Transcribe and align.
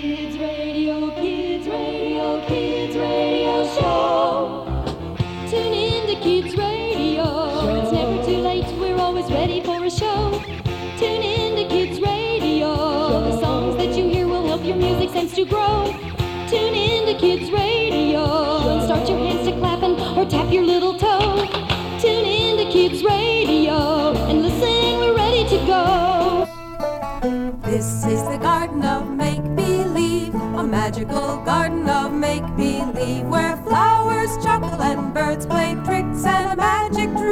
Kids 0.00 0.38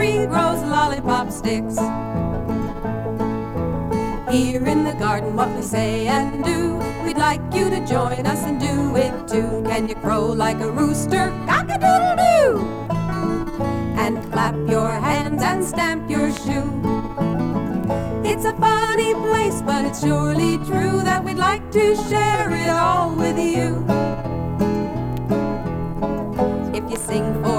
tree 0.07 0.27
grows 0.27 0.63
lollipop 0.63 1.31
sticks. 1.31 1.79
Here 4.31 4.65
in 4.67 4.85
the 4.85 4.95
garden, 4.99 5.35
what 5.35 5.51
we 5.57 5.63
say 5.63 6.07
and 6.07 6.45
do, 6.45 6.77
we'd 7.05 7.17
like 7.17 7.41
you 7.55 7.71
to 7.71 7.85
join 7.87 8.27
us 8.27 8.43
and 8.45 8.61
do 8.61 8.97
it 8.97 9.15
too. 9.29 9.65
Can 9.69 9.89
you 9.89 9.95
crow 9.97 10.27
like 10.27 10.61
a 10.61 10.71
rooster? 10.71 11.33
Cock 11.47 11.69
a 11.71 11.79
doodle 11.85 12.17
doo! 12.23 12.51
And 14.03 14.15
clap 14.33 14.55
your 14.69 14.91
hands 14.91 15.43
and 15.43 15.65
stamp 15.65 16.11
your 16.11 16.31
shoe. 16.43 16.71
It's 18.25 18.45
a 18.45 18.53
funny 18.55 19.15
place, 19.15 19.63
but 19.63 19.85
it's 19.85 20.01
surely 20.03 20.59
true 20.59 21.01
that 21.09 21.25
we'd 21.25 21.39
like 21.39 21.71
to 21.73 21.97
share 22.09 22.51
it 22.51 22.69
all 22.69 23.15
with 23.15 23.39
you. 23.39 23.69
If 26.79 26.91
you 26.91 26.97
sing 26.97 27.27
for 27.43 27.56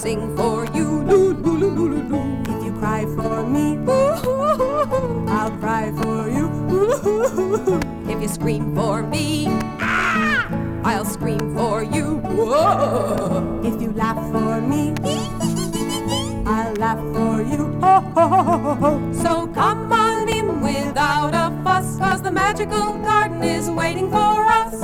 sing 0.00 0.34
for 0.34 0.64
you. 0.72 1.04
If 2.48 2.64
you 2.64 2.72
cry 2.80 3.04
for 3.04 3.46
me, 3.46 3.76
I'll 5.28 5.50
cry 5.60 5.92
for 6.00 6.26
you. 6.30 6.48
If 8.08 8.22
you 8.22 8.28
scream 8.28 8.74
for 8.74 9.02
me, 9.02 9.46
I'll 10.88 11.04
scream 11.04 11.54
for 11.54 11.82
you. 11.82 12.22
If 13.62 13.82
you 13.82 13.92
laugh 13.92 14.16
for 14.32 14.62
me, 14.62 14.94
I'll 16.46 16.74
laugh 16.76 17.02
for 17.14 17.42
you. 17.42 17.68
So 19.22 19.48
come 19.48 19.92
on 19.92 20.30
in 20.30 20.62
without 20.62 21.34
a 21.34 21.52
fuss, 21.62 21.98
cause 21.98 22.22
the 22.22 22.30
magical 22.30 22.96
garden 23.04 23.42
is 23.42 23.68
waiting 23.68 24.08
for 24.08 24.46
us. 24.60 24.80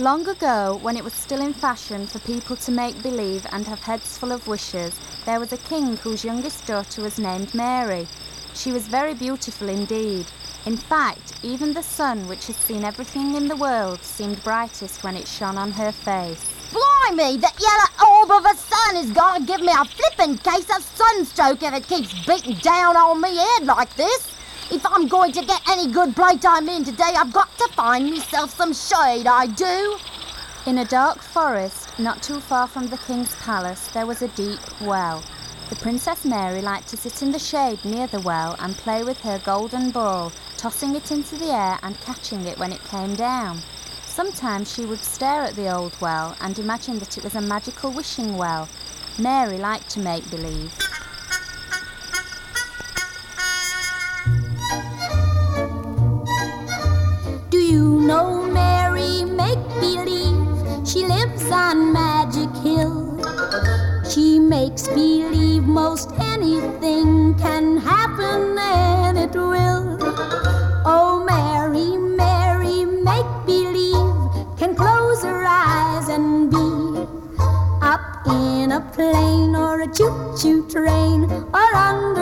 Long 0.00 0.26
ago, 0.26 0.78
when 0.80 0.96
it 0.96 1.04
was 1.04 1.12
still 1.12 1.42
in 1.42 1.52
fashion 1.52 2.06
for 2.06 2.20
people 2.20 2.56
to 2.56 2.72
make 2.72 3.02
believe 3.02 3.46
and 3.52 3.66
have 3.66 3.80
heads 3.80 4.16
full 4.16 4.32
of 4.32 4.48
wishes, 4.48 4.98
there 5.26 5.38
was 5.38 5.52
a 5.52 5.58
king 5.58 5.98
whose 5.98 6.24
youngest 6.24 6.66
daughter 6.66 7.02
was 7.02 7.18
named 7.18 7.54
Mary. 7.54 8.08
She 8.54 8.72
was 8.72 8.88
very 8.88 9.12
beautiful 9.12 9.68
indeed. 9.68 10.24
In 10.64 10.78
fact, 10.78 11.34
even 11.42 11.74
the 11.74 11.82
sun, 11.82 12.26
which 12.28 12.46
has 12.46 12.56
seen 12.56 12.82
everything 12.82 13.34
in 13.34 13.46
the 13.46 13.56
world, 13.56 14.02
seemed 14.02 14.42
brightest 14.42 15.04
when 15.04 15.16
it 15.16 15.28
shone 15.28 15.58
on 15.58 15.70
her 15.72 15.92
face. 15.92 16.50
Blimey, 16.72 17.36
that 17.36 17.60
yellow 17.60 18.10
orb 18.10 18.30
of 18.30 18.50
a 18.50 18.56
sun 18.56 18.96
is 18.96 19.10
gonna 19.10 19.44
give 19.44 19.60
me 19.60 19.72
a 19.78 19.84
flippin' 19.84 20.38
case 20.38 20.74
of 20.74 20.82
sunstroke 20.82 21.62
if 21.62 21.74
it 21.74 21.86
keeps 21.86 22.24
beating 22.24 22.54
down 22.62 22.96
on 22.96 23.20
me 23.20 23.36
head 23.36 23.66
like 23.66 23.94
this. 23.96 24.29
If 24.72 24.86
I'm 24.86 25.08
going 25.08 25.32
to 25.32 25.44
get 25.44 25.68
any 25.68 25.90
good 25.90 26.14
playtime 26.14 26.68
in 26.68 26.84
today, 26.84 27.12
I've 27.16 27.32
got 27.32 27.50
to 27.58 27.66
find 27.72 28.08
myself 28.08 28.54
some 28.54 28.72
shade, 28.72 29.26
I 29.26 29.46
do. 29.46 29.98
In 30.64 30.78
a 30.78 30.84
dark 30.84 31.18
forest, 31.18 31.98
not 31.98 32.22
too 32.22 32.38
far 32.38 32.68
from 32.68 32.86
the 32.86 32.98
king's 32.98 33.34
palace, 33.36 33.88
there 33.88 34.06
was 34.06 34.22
a 34.22 34.28
deep 34.28 34.60
well. 34.80 35.24
The 35.70 35.74
Princess 35.76 36.24
Mary 36.24 36.62
liked 36.62 36.86
to 36.90 36.96
sit 36.96 37.20
in 37.20 37.32
the 37.32 37.38
shade 37.40 37.84
near 37.84 38.06
the 38.06 38.20
well 38.20 38.54
and 38.60 38.76
play 38.76 39.02
with 39.02 39.20
her 39.22 39.40
golden 39.44 39.90
ball, 39.90 40.30
tossing 40.56 40.94
it 40.94 41.10
into 41.10 41.34
the 41.34 41.52
air 41.52 41.80
and 41.82 42.00
catching 42.02 42.46
it 42.46 42.56
when 42.56 42.72
it 42.72 42.84
came 42.84 43.16
down. 43.16 43.58
Sometimes 44.06 44.72
she 44.72 44.86
would 44.86 45.00
stare 45.00 45.42
at 45.42 45.56
the 45.56 45.74
old 45.74 46.00
well 46.00 46.36
and 46.40 46.56
imagine 46.60 47.00
that 47.00 47.18
it 47.18 47.24
was 47.24 47.34
a 47.34 47.40
magical 47.40 47.90
wishing 47.90 48.36
well. 48.36 48.68
Mary 49.18 49.58
liked 49.58 49.90
to 49.90 50.00
make 50.00 50.30
believe. 50.30 50.89
You 57.70 58.00
know 58.00 58.42
Mary 58.42 59.24
Make 59.24 59.62
Believe? 59.78 60.86
She 60.86 61.06
lives 61.06 61.48
on 61.52 61.92
Magic 61.92 62.50
Hill. 62.64 63.16
She 64.10 64.40
makes 64.40 64.88
believe 64.88 65.62
most 65.62 66.10
anything 66.18 67.34
can 67.38 67.76
happen 67.76 68.58
and 68.58 69.16
it 69.16 69.34
will. 69.34 69.98
Oh, 70.84 71.24
Mary, 71.24 71.96
Mary, 71.96 72.84
make 72.86 73.30
believe 73.46 74.18
can 74.58 74.74
close 74.74 75.22
her 75.22 75.44
eyes 75.46 76.08
and 76.08 76.50
be 76.50 77.06
up 77.82 78.02
in 78.26 78.72
a 78.72 78.80
plane 78.92 79.54
or 79.54 79.82
a 79.82 79.86
choo 79.86 80.34
choo 80.40 80.68
train 80.68 81.24
or 81.54 81.70
underneath 81.76 82.19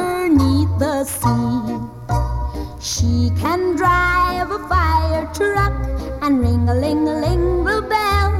and 6.88 7.06
ring 7.06 7.09
a 7.09 7.21
ling 7.21 7.66
a 7.66 7.81
the 7.81 7.82
bell. 7.82 8.32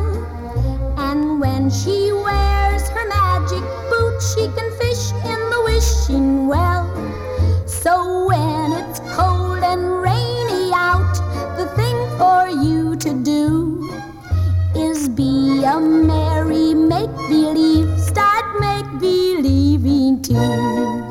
And 0.97 1.39
when 1.41 1.69
she 1.71 2.13
wears 2.13 2.89
her 2.89 3.07
magic 3.09 3.65
boots, 3.91 4.35
she 4.35 4.45
can 4.57 4.69
fish 4.81 5.13
in 5.33 5.41
the 5.53 5.61
wishing 5.67 6.49
well. 6.49 6.87
So 7.67 8.27
when 8.27 8.73
it's 8.73 9.01
cold 9.17 9.63
and 9.63 10.01
rainy 10.01 10.73
out, 10.73 11.15
the 11.59 11.67
thing 11.77 11.99
for 12.17 12.49
you 12.65 12.97
to 12.97 13.11
do 13.23 13.45
is 14.75 15.09
be 15.11 15.65
a 15.65 15.79
merry 15.79 16.73
make 16.73 17.15
believe, 17.29 18.01
start 18.01 18.47
make 18.61 18.89
believing 18.99 20.23
too. 20.23 21.05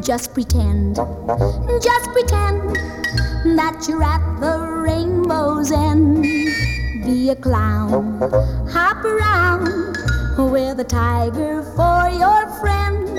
Just 0.00 0.34
pretend, 0.34 0.96
just 0.96 2.10
pretend 2.10 2.76
that 3.56 3.86
you're 3.88 4.02
at 4.02 4.40
the. 4.40 4.53
A 7.30 7.34
clown, 7.34 8.20
hop 8.68 9.02
around 9.02 9.96
with 10.52 10.78
a 10.78 10.84
tiger 10.84 11.62
for 11.74 12.10
your 12.10 12.46
friend. 12.60 13.18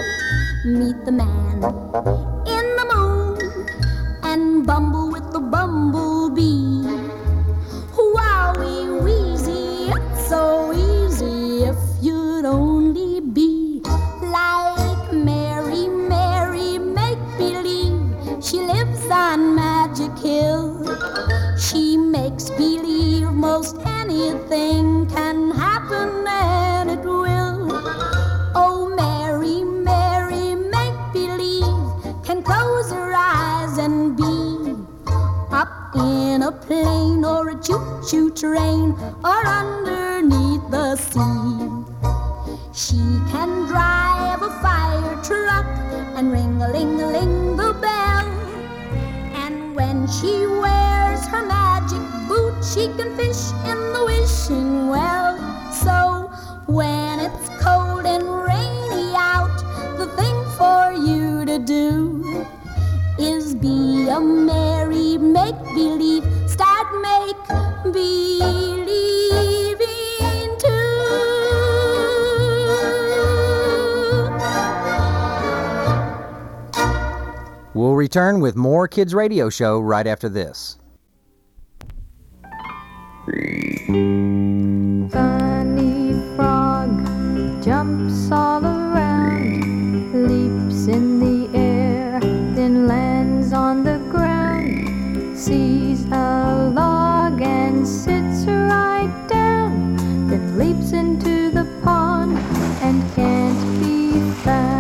Meet 0.64 1.06
the 1.06 1.12
man 1.12 2.35
We'll 77.96 78.02
return 78.02 78.42
with 78.42 78.58
more 78.58 78.90
Kids 78.90 79.14
Radio 79.14 79.50
Show 79.50 79.80
right 79.80 80.06
after 80.06 80.28
this. 80.28 80.78
Funny 85.14 86.12
frog 86.36 87.64
jumps 87.64 88.30
all 88.34 88.66
around, 88.66 90.28
leaps 90.28 90.88
in 90.88 91.22
the 91.22 91.58
air, 91.58 92.20
then 92.20 92.86
lands 92.86 93.54
on 93.54 93.86
the 93.86 94.00
ground, 94.12 95.40
sees 95.40 96.04
a 96.08 96.72
log 96.76 97.42
and 97.42 97.88
sits 97.88 98.46
right 98.46 99.26
down, 99.30 99.96
then 100.28 100.58
leaps 100.58 100.92
into 100.92 101.50
the 101.50 101.64
pond 101.82 102.38
and 102.82 103.02
can't 103.16 103.80
be 103.80 104.20
found. 104.44 104.75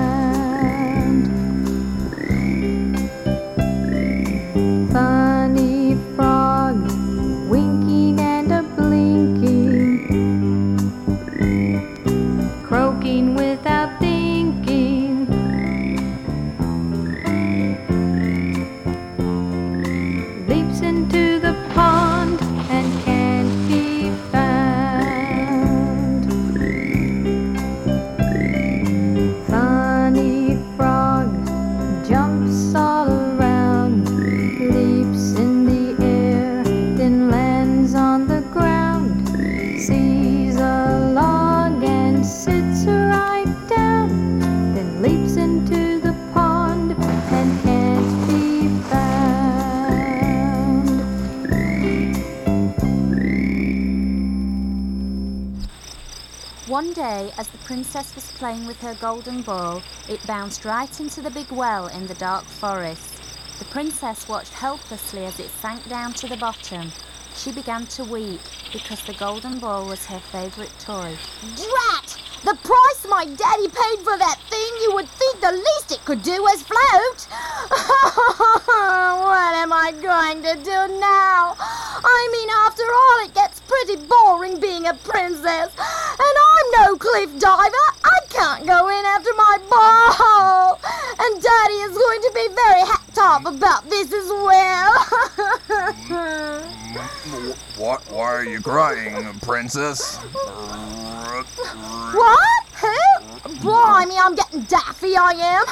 Princess 57.75 58.15
was 58.15 58.31
playing 58.37 58.65
with 58.65 58.79
her 58.79 58.93
golden 59.01 59.41
ball, 59.41 59.83
it 60.07 60.25
bounced 60.25 60.63
right 60.63 60.97
into 61.01 61.21
the 61.21 61.29
big 61.29 61.51
well 61.51 61.87
in 61.87 62.07
the 62.07 62.13
dark 62.13 62.45
forest. 62.45 63.21
The 63.59 63.65
princess 63.65 64.29
watched 64.29 64.53
helplessly 64.53 65.25
as 65.25 65.41
it 65.41 65.49
sank 65.49 65.89
down 65.89 66.13
to 66.13 66.27
the 66.27 66.37
bottom. 66.37 66.89
She 67.35 67.51
began 67.51 67.85
to 67.87 68.05
weep 68.05 68.39
because 68.71 69.03
the 69.03 69.13
golden 69.15 69.59
ball 69.59 69.85
was 69.89 70.05
her 70.05 70.19
favourite 70.19 70.71
toy. 70.79 71.17
Drat! 71.41 72.17
The 72.45 72.55
price 72.63 73.07
my 73.09 73.25
daddy 73.25 73.67
paid 73.67 73.99
for 74.05 74.17
that 74.19 74.39
thing, 74.49 74.71
you 74.83 74.93
would 74.93 75.09
think 75.09 75.41
the 75.41 75.51
least 75.51 75.91
it 75.91 76.05
could 76.05 76.23
do 76.23 76.41
was 76.43 76.61
float. 76.63 77.27
what 79.27 79.53
am 79.53 79.73
I 79.73 79.91
going 80.01 80.43
to 80.43 80.55
do 80.63 80.99
now? 81.01 81.55
I 81.59 82.29
mean, 82.31 82.49
after 82.63 82.83
all, 82.83 83.25
it 83.25 83.33
gets 83.33 83.59
pretty 83.67 83.97
boring 84.07 84.61
being 84.61 84.87
a 84.87 84.93
princess. 84.93 85.75
No 86.77 86.95
cliff 86.97 87.39
diver. 87.39 87.87
I 88.03 88.19
can't 88.29 88.65
go 88.65 88.89
in 88.89 89.05
after 89.05 89.33
my 89.37 89.57
ball. 89.69 90.79
And 91.19 91.41
daddy 91.41 91.73
is 91.73 91.97
going 91.97 92.21
to 92.21 92.31
be 92.33 92.47
very 92.53 92.81
hacked 92.81 93.17
off 93.17 93.45
about 93.45 93.89
this 93.89 94.11
as 94.11 94.29
well. 94.29 95.05
What? 97.77 98.01
Why 98.09 98.33
are 98.33 98.45
you 98.45 98.61
crying, 98.61 99.37
princess? 99.41 100.15
What? 102.13 102.65
Who? 102.79 103.59
Blimey, 103.61 104.15
I'm 104.17 104.35
getting 104.35 104.61
daffy, 104.61 105.17
I 105.17 105.31
am. 105.31 105.65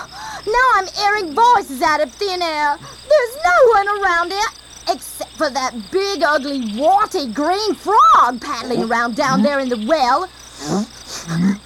Now 0.46 0.70
I'm 0.76 0.88
hearing 0.88 1.34
voices 1.34 1.82
out 1.82 2.02
of 2.02 2.12
thin 2.14 2.42
air. 2.42 2.78
There's 2.78 3.38
no 3.44 3.68
one 3.72 3.88
around 3.88 4.32
here 4.32 4.42
except 4.90 5.32
for 5.38 5.50
that 5.50 5.74
big, 5.92 6.24
ugly, 6.24 6.74
warty 6.76 7.28
green 7.32 7.74
frog 7.74 8.42
paddling 8.42 8.84
around 8.84 9.16
down 9.16 9.42
there 9.42 9.60
in 9.60 9.70
the 9.70 9.86
well. 9.88 10.28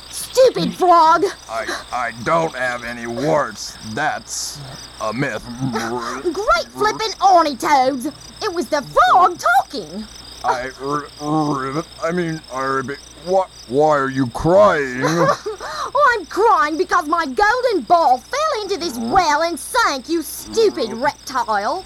Stupid 0.10 0.74
frog! 0.76 1.24
I 1.50 1.66
I 1.92 2.12
don't 2.24 2.54
have 2.56 2.84
any 2.84 3.08
warts. 3.08 3.78
That's 3.94 4.60
a 5.02 5.14
myth. 5.14 5.44
Great 6.22 6.68
flippin' 6.74 7.14
ornitoads! 7.20 8.14
It 8.44 8.54
was 8.54 8.68
the 8.68 8.82
frog 8.82 9.40
talking. 9.40 10.06
I, 10.44 10.72
I 12.04 12.12
mean, 12.12 12.42
I 12.54 12.82
what? 13.26 13.50
Why 13.68 13.98
are 13.98 14.10
you 14.10 14.28
crying? 14.28 15.04
I'm 15.04 16.26
crying 16.28 16.78
because 16.78 17.08
my 17.08 17.26
golden 17.26 17.82
ball 17.82 18.20
fell 18.20 18.62
into 18.62 18.78
this 18.78 18.98
well 18.98 19.44
and 19.44 19.60
sank, 19.60 20.08
you 20.08 20.22
stupid 20.22 20.94
reptile. 20.94 21.84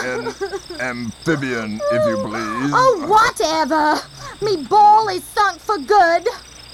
An 0.00 0.34
amphibian, 0.80 1.80
if 1.92 2.06
you 2.06 2.16
please. 2.16 2.72
Oh, 2.74 3.06
whatever! 3.08 4.00
Me 4.44 4.64
ball 4.64 5.08
is 5.08 5.22
sunk 5.24 5.60
for 5.60 5.78
good. 5.78 6.26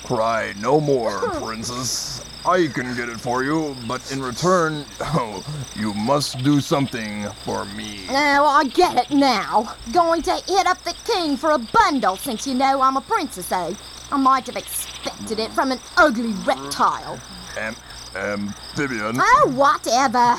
Cry 0.04 0.54
no 0.60 0.80
more, 0.80 1.18
princess. 1.40 2.24
I 2.46 2.68
can 2.68 2.94
get 2.94 3.08
it 3.08 3.18
for 3.18 3.42
you, 3.42 3.76
but 3.88 4.12
in 4.12 4.22
return, 4.22 4.84
oh, 5.00 5.44
you 5.74 5.92
must 5.94 6.42
do 6.44 6.60
something 6.60 7.28
for 7.44 7.64
me. 7.64 8.06
Now 8.08 8.44
I 8.44 8.68
get 8.68 8.96
it 8.96 9.10
now. 9.10 9.74
Going 9.92 10.22
to 10.22 10.34
hit 10.46 10.66
up 10.66 10.80
the 10.84 10.94
king 11.04 11.36
for 11.36 11.50
a 11.50 11.58
bundle 11.58 12.16
since 12.16 12.46
you 12.46 12.54
know 12.54 12.80
I'm 12.80 12.96
a 12.96 13.00
princess, 13.00 13.50
eh? 13.50 13.74
I 14.12 14.16
might 14.16 14.46
have 14.46 14.56
expected 14.56 15.40
it 15.40 15.50
from 15.50 15.72
an 15.72 15.80
ugly 15.96 16.32
reptile. 16.44 17.18
Am- 17.58 17.76
amphibian. 18.14 19.16
Oh, 19.18 19.52
whatever. 19.54 20.36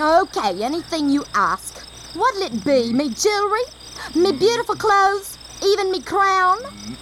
Okay, 0.00 0.62
anything 0.62 1.10
you 1.10 1.24
ask. 1.34 1.78
What'll 2.14 2.42
it 2.42 2.64
be? 2.64 2.92
Me 2.92 3.10
jewelry? 3.10 3.62
Me 4.14 4.32
beautiful 4.32 4.76
clothes? 4.76 5.37
Even 5.64 5.90
me 5.90 6.00
crown? 6.00 6.58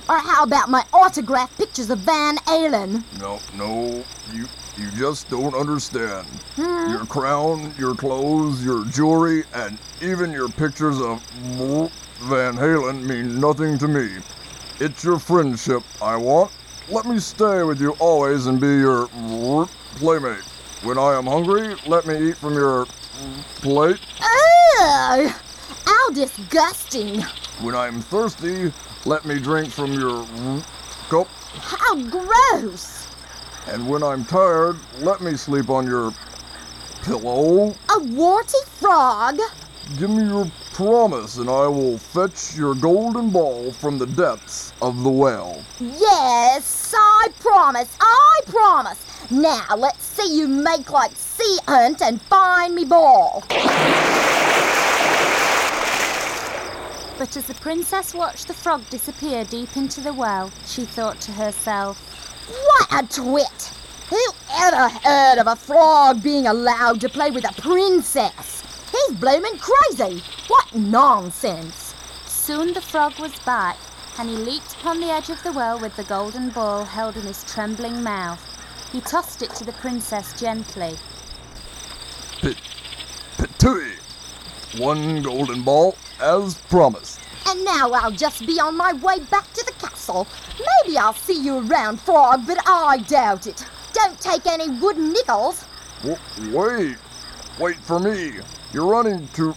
Or 0.09 0.19
how 0.19 0.45
about 0.45 0.69
my 0.69 0.85
autographed 0.93 1.59
pictures 1.59 1.91
of 1.91 1.99
Van 2.01 2.37
Halen? 2.39 3.03
No, 3.21 3.41
no, 3.57 4.05
you 4.33 4.47
you 4.79 4.91
just 4.93 5.31
don't 5.31 5.55
understand. 5.55 6.27
Hmm? 6.57 6.93
Your 6.93 7.07
crown, 7.07 7.75
your 7.79 7.95
clothes, 7.95 8.65
your 8.65 8.85
jewelry, 8.87 9.45
and 9.55 9.79
even 10.03 10.31
your 10.33 10.49
pictures 10.49 11.01
of 11.01 11.23
Van 12.21 12.55
Halen 12.55 13.03
mean 13.05 13.41
nothing 13.41 13.79
to 13.79 13.89
me. 13.89 14.19
It's 14.79 15.03
your 15.03 15.19
friendship 15.19 15.83
I 16.03 16.17
want. 16.17 16.53
Let 16.91 17.07
me 17.07 17.19
stay 17.19 17.63
with 17.63 17.81
you 17.81 17.93
always 17.99 18.47
and 18.47 18.61
be 18.61 18.67
your 18.67 19.09
playmate. 19.97 20.45
When 20.83 20.99
I 20.99 21.15
am 21.15 21.27
hungry, 21.27 21.75
let 21.87 22.07
me 22.07 22.29
eat 22.29 22.37
from 22.37 22.55
your 22.55 22.87
plate. 23.57 23.99
Ugh! 24.21 25.33
How 25.87 26.11
disgusting! 26.11 27.25
When 27.61 27.75
I 27.75 27.87
am 27.87 28.03
thirsty, 28.03 28.71
let 29.07 29.25
me 29.25 29.39
drink 29.39 29.71
from 29.71 29.95
your 29.95 30.27
cup. 31.09 31.27
How 31.27 31.97
gross! 32.11 33.09
And 33.69 33.89
when 33.89 34.03
I'm 34.03 34.27
tired, 34.27 34.77
let 34.99 35.23
me 35.23 35.37
sleep 35.37 35.71
on 35.71 35.87
your 35.87 36.13
pillow. 37.03 37.75
A 37.95 37.99
warty 37.99 38.59
frog? 38.67 39.39
Give 39.99 40.11
me 40.11 40.25
your 40.25 40.51
promise, 40.75 41.39
and 41.39 41.49
I 41.49 41.67
will 41.67 41.97
fetch 41.97 42.55
your 42.55 42.75
golden 42.75 43.31
ball 43.31 43.73
from 43.73 43.99
the 43.99 44.07
depths 44.07 44.75
of 44.83 45.03
the 45.03 45.11
well. 45.11 45.65
Yes, 45.81 46.93
I 46.95 47.29
promise, 47.41 47.97
I 47.99 48.41
promise. 48.47 49.31
Now 49.31 49.77
let's 49.79 50.05
see 50.05 50.37
you 50.39 50.47
make 50.47 50.91
like 50.91 51.13
sea 51.13 51.59
hunt 51.67 52.03
and 52.03 52.21
find 52.21 52.75
me 52.75 52.85
ball. 52.85 53.43
But 57.19 57.35
as 57.35 57.47
the 57.47 57.55
princess 57.55 58.13
watched 58.15 58.47
the 58.47 58.53
frog 58.53 58.89
disappear 58.91 59.45
deep 59.45 59.75
into 59.75 60.03
the 60.03 60.13
well, 60.13 60.51
she 60.67 60.85
thought 60.85 61.19
to 61.23 61.33
herself, 61.33 61.99
What 62.49 63.05
a 63.05 63.09
twit! 63.09 63.73
Who 64.11 64.23
ever 64.53 64.91
heard 64.91 65.39
of 65.39 65.47
a 65.47 65.57
frog 65.57 66.23
being 66.23 66.47
allowed 66.47 67.01
to 67.01 67.09
play 67.09 67.31
with 67.31 67.49
a 67.49 67.61
princess? 67.61 68.91
He's 68.93 69.17
blooming 69.17 69.59
crazy. 69.59 70.23
What 70.49 70.75
nonsense! 70.75 71.95
Soon 72.27 72.75
the 72.75 72.83
frog 72.83 73.19
was 73.19 73.39
back, 73.41 73.79
and 74.19 74.29
he 74.29 74.37
leaped 74.37 74.75
upon 74.75 75.01
the 75.01 75.11
edge 75.11 75.31
of 75.31 75.43
the 75.43 75.53
well 75.53 75.81
with 75.81 75.97
the 75.97 76.05
golden 76.05 76.51
ball 76.51 76.85
held 76.85 77.17
in 77.17 77.23
his 77.23 77.45
trembling 77.45 78.03
mouth. 78.03 78.43
He 78.93 79.01
tossed 79.01 79.43
it 79.43 79.55
to 79.55 79.65
the 79.65 79.73
princess 79.73 80.39
gently. 80.39 80.97
Pit, 82.41 82.59
Petui! 83.39 84.06
One 84.79 85.23
golden 85.23 85.63
ball, 85.63 85.97
as 86.21 86.55
promised. 86.69 87.21
And 87.49 87.65
now 87.65 87.91
I'll 87.93 88.11
just 88.11 88.47
be 88.47 88.61
on 88.61 88.77
my 88.77 88.93
way 88.93 89.21
back 89.31 89.53
to 89.53 89.65
the 89.65 89.73
castle. 89.73 90.27
Maybe 90.59 90.99
I'll 90.99 91.15
see 91.15 91.41
you 91.41 91.69
around, 91.69 92.01
frog, 92.01 92.47
but 92.47 92.59
I 92.67 92.99
doubt 93.09 93.47
it. 93.47 93.65
Don't 93.93 94.21
take 94.21 94.47
any 94.47 94.69
wooden 94.69 95.13
nickels. 95.13 95.65
W- 96.03 96.57
wait! 96.57 96.97
wait 97.59 97.77
for 97.77 97.99
me. 97.99 98.33
You're 98.73 98.87
running 98.87 99.29
too 99.29 99.55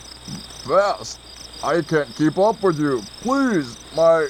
fast. 0.65 1.19
I 1.63 1.81
can't 1.81 2.13
keep 2.15 2.37
up 2.37 2.61
with 2.63 2.79
you. 2.79 3.01
Please, 3.21 3.77
my 3.95 4.27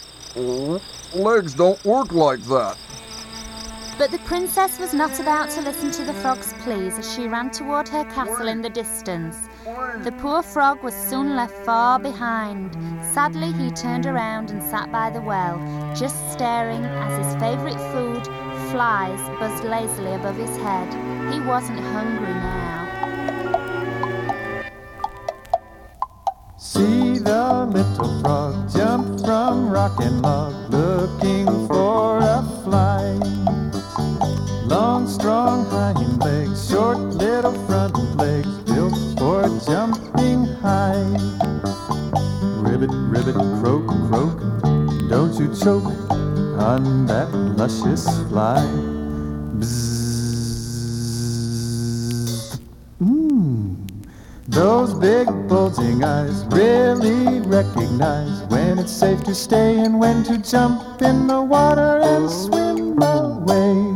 legs 1.13 1.53
don't 1.53 1.83
work 1.85 2.11
like 2.11 2.41
that. 2.43 2.77
But 3.99 4.11
the 4.11 4.19
princess 4.19 4.79
was 4.79 4.93
not 4.93 5.19
about 5.19 5.49
to 5.49 5.61
listen 5.61 5.91
to 5.91 6.05
the 6.05 6.13
frog's 6.13 6.53
pleas 6.63 6.97
as 6.97 7.13
she 7.13 7.27
ran 7.27 7.51
toward 7.51 7.89
her 7.89 8.05
castle 8.05 8.47
in 8.47 8.61
the 8.61 8.69
distance. 8.69 9.49
The 9.65 10.13
poor 10.19 10.41
frog 10.41 10.81
was 10.81 10.93
soon 10.95 11.35
left 11.35 11.53
far 11.65 11.99
behind. 11.99 12.77
Sadly, 13.13 13.51
he 13.51 13.71
turned 13.71 14.05
around 14.05 14.51
and 14.51 14.63
sat 14.63 14.89
by 14.89 15.09
the 15.09 15.19
well, 15.19 15.57
just 15.93 16.31
staring 16.31 16.85
as 16.85 17.25
his 17.25 17.35
favourite 17.41 17.77
food, 17.91 18.23
flies, 18.71 19.19
buzzed 19.37 19.65
lazily 19.65 20.13
above 20.13 20.37
his 20.37 20.55
head. 20.55 20.87
He 21.33 21.41
wasn't 21.41 21.81
hungry 21.81 22.33
now. 22.33 22.79
See 26.55 27.19
the 27.19 27.65
little 27.65 28.21
frog 28.21 28.73
jump 28.73 29.19
from 29.25 29.69
rock 29.69 29.99
and 29.99 30.21
log, 30.21 30.71
looking 30.71 31.67
for 31.67 32.19
a 32.19 32.41
fly. 32.63 33.19
Long, 34.69 35.07
strong 35.07 35.65
hind 35.65 36.21
legs, 36.23 36.69
short 36.69 36.99
little 36.99 37.53
front 37.65 37.97
legs, 38.17 38.47
built 38.69 38.93
for 39.17 39.49
jumping 39.65 40.45
high. 40.61 41.09
Ribbit, 42.61 42.91
ribbit, 42.93 43.33
croak, 43.59 43.87
croak, 44.07 44.39
don't 45.09 45.33
you 45.39 45.47
choke 45.55 45.85
on 46.61 47.07
that 47.07 47.33
luscious 47.57 48.05
fly. 48.29 48.63
Bzzz. 49.57 50.09
Mmm. 53.01 53.75
Those 54.49 54.93
big 54.93 55.25
bulging 55.47 56.03
eyes 56.03 56.45
really 56.51 57.39
recognize 57.41 58.43
when 58.49 58.77
it's 58.77 58.91
safe 58.91 59.23
to 59.23 59.33
stay 59.33 59.79
and 59.79 59.99
when 59.99 60.23
to 60.25 60.37
jump 60.37 61.01
in 61.01 61.25
the 61.25 61.41
water 61.41 62.01
and 62.03 62.29
swim 62.29 63.01
away. 63.01 63.88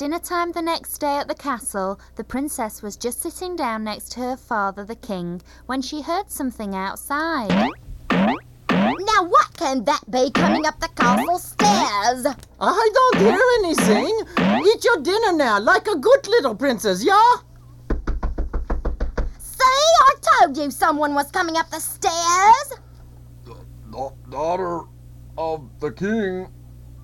Dinner 0.00 0.18
time 0.18 0.50
the 0.52 0.62
next 0.62 0.96
day 0.96 1.18
at 1.18 1.28
the 1.28 1.34
castle, 1.34 2.00
the 2.16 2.24
princess 2.24 2.80
was 2.80 2.96
just 2.96 3.20
sitting 3.20 3.54
down 3.54 3.84
next 3.84 4.10
to 4.10 4.20
her 4.20 4.34
father, 4.34 4.82
the 4.82 4.94
king, 4.94 5.42
when 5.66 5.82
she 5.82 6.00
heard 6.00 6.30
something 6.30 6.74
outside. 6.74 7.50
Now, 8.10 9.24
what 9.28 9.54
can 9.58 9.84
that 9.84 10.10
be 10.10 10.30
coming 10.30 10.64
up 10.64 10.80
the 10.80 10.88
castle 10.96 11.38
stairs? 11.38 12.24
I 12.58 12.90
don't 12.94 13.18
hear 13.18 13.38
anything. 13.58 14.64
Eat 14.66 14.82
your 14.86 15.02
dinner 15.02 15.34
now, 15.34 15.60
like 15.60 15.86
a 15.86 15.98
good 15.98 16.26
little 16.28 16.54
princess, 16.54 17.04
yeah? 17.04 17.34
See, 19.38 19.60
I 19.60 20.14
told 20.22 20.56
you 20.56 20.70
someone 20.70 21.12
was 21.12 21.30
coming 21.30 21.58
up 21.58 21.68
the 21.68 21.78
stairs. 21.78 22.72
Da- 23.90 24.12
daughter 24.30 24.80
of 25.36 25.68
the 25.78 25.92
king, 25.92 26.48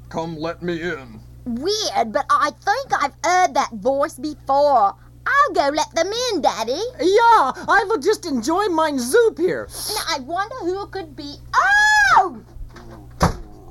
come 0.09 0.39
let 0.39 0.63
me 0.63 0.81
in. 0.81 1.21
Weird, 1.47 2.11
but 2.13 2.27
I 2.29 2.51
think 2.51 2.93
I've 2.93 3.15
heard 3.25 3.55
that 3.55 3.71
voice 3.75 4.19
before. 4.19 4.97
I'll 5.27 5.53
go 5.55 5.69
let 5.69 5.95
them 5.95 6.09
in, 6.33 6.41
Daddy. 6.41 6.83
Yeah, 6.99 7.53
I 7.69 7.85
will 7.87 7.99
just 7.99 8.27
enjoy 8.27 8.67
my 8.67 8.97
soup 8.97 9.39
here. 9.39 9.69
Now, 9.95 10.17
I 10.17 10.19
wonder 10.21 10.57
who 10.57 10.83
it 10.83 10.91
could 10.91 11.15
be. 11.15 11.37
Oh! 11.55 12.43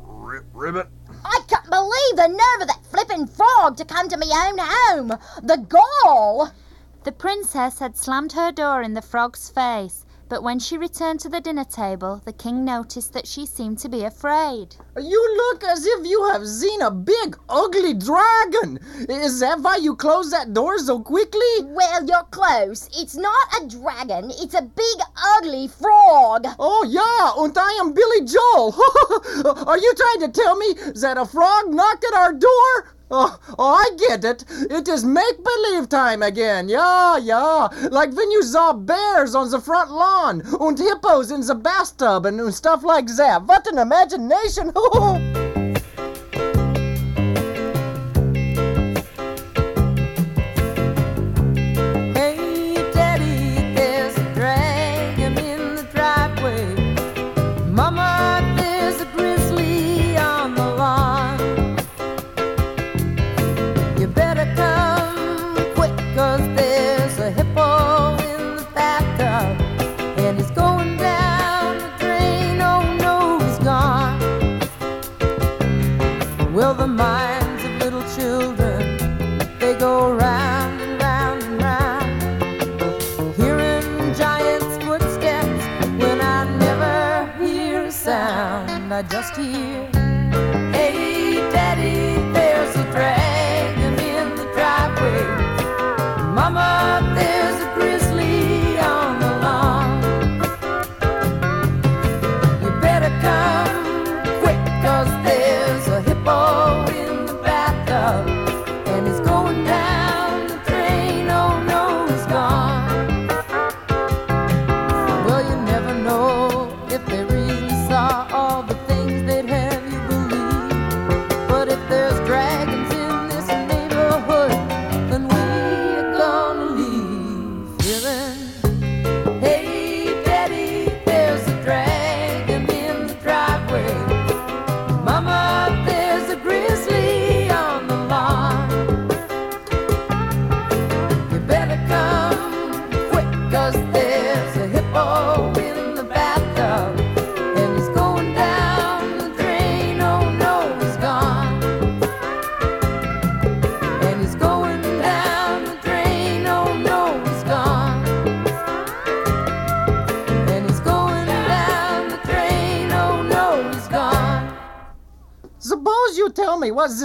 Ri- 0.08 0.40
ribbit, 0.54 0.88
I 1.26 1.42
can't 1.50 1.70
believe 1.70 2.16
the 2.16 2.28
nerve 2.30 2.62
of 2.62 2.68
that 2.68 2.86
flippin' 2.86 3.28
frog 3.28 3.76
to 3.78 3.84
come 3.84 4.08
to 4.08 4.18
me 4.18 4.28
own 4.34 4.58
home. 4.58 5.20
The 5.44 5.58
gall! 5.58 6.52
The 7.04 7.12
princess 7.12 7.80
had 7.80 7.98
slammed 7.98 8.32
her 8.34 8.54
door 8.54 8.82
in 8.82 8.94
the 8.94 9.02
frog's 9.02 9.50
face, 9.50 10.05
but 10.28 10.44
when 10.44 10.60
she 10.60 10.78
returned 10.78 11.20
to 11.20 11.30
the 11.30 11.40
dinner 11.40 11.64
table, 11.64 12.22
the 12.26 12.34
king 12.34 12.66
noticed 12.66 13.14
that 13.14 13.28
she 13.28 13.46
seemed 13.46 13.78
to 13.80 13.90
be 13.90 14.04
afraid. 14.04 14.76
You 14.98 15.36
look 15.38 15.64
as 15.64 15.86
if 15.86 16.06
you 16.08 16.26
have 16.32 16.48
seen 16.48 16.82
a 16.82 16.90
big, 16.90 17.38
ugly 17.48 17.94
dragon. 17.94 18.80
Is 19.08 19.40
that 19.42 19.60
why 19.60 19.78
you 19.78 19.96
closed 19.96 20.32
that 20.34 20.54
door 20.54 20.78
so 20.80 21.00
quickly? 21.00 21.62
Well, 21.64 22.06
you're 22.06 22.24
close. 22.32 22.90
It's 22.98 23.16
not 23.16 23.62
a 23.62 23.68
dragon, 23.68 24.32
it's 24.32 24.56
a 24.56 24.62
big, 24.62 24.98
ugly 25.36 25.68
frog. 25.68 26.48
Oh, 26.58 26.86
yeah, 26.90 27.44
and 27.44 27.56
I 27.58 27.78
am 27.82 27.94
Billy 27.94 28.26
Joel. 28.26 28.74
Are 29.68 29.78
you 29.78 29.94
trying 29.96 30.22
to 30.22 30.42
tell 30.42 30.56
me 30.56 30.74
that 31.02 31.18
a 31.18 31.26
frog 31.26 31.70
knocked 31.70 32.06
at 32.06 32.18
our 32.18 32.34
door? 32.34 32.95
Oh, 33.12 33.40
oh, 33.60 33.74
I 33.74 33.96
get 33.98 34.26
it. 34.26 34.44
It 34.50 34.88
is 34.88 35.06
make 35.06 35.38
believe 35.44 35.90
time 35.90 36.24
again. 36.24 36.68
Yeah, 36.68 37.18
yeah. 37.18 37.68
Like 37.92 38.16
when 38.16 38.32
you 38.32 38.42
saw 38.42 38.74
bears 38.74 39.36
on 39.36 39.52
the 39.52 39.62
front 39.62 39.92
lawn 39.92 40.42
and 40.60 40.78
hippos 40.78 41.30
in 41.30 41.42
the 41.42 41.56
bathtub 41.56 42.26
and 42.26 42.54
stuff 42.54 42.84
like 42.84 43.08
that. 43.18 43.44
What 43.44 43.68
an 43.68 43.78
imagination. 43.78 44.74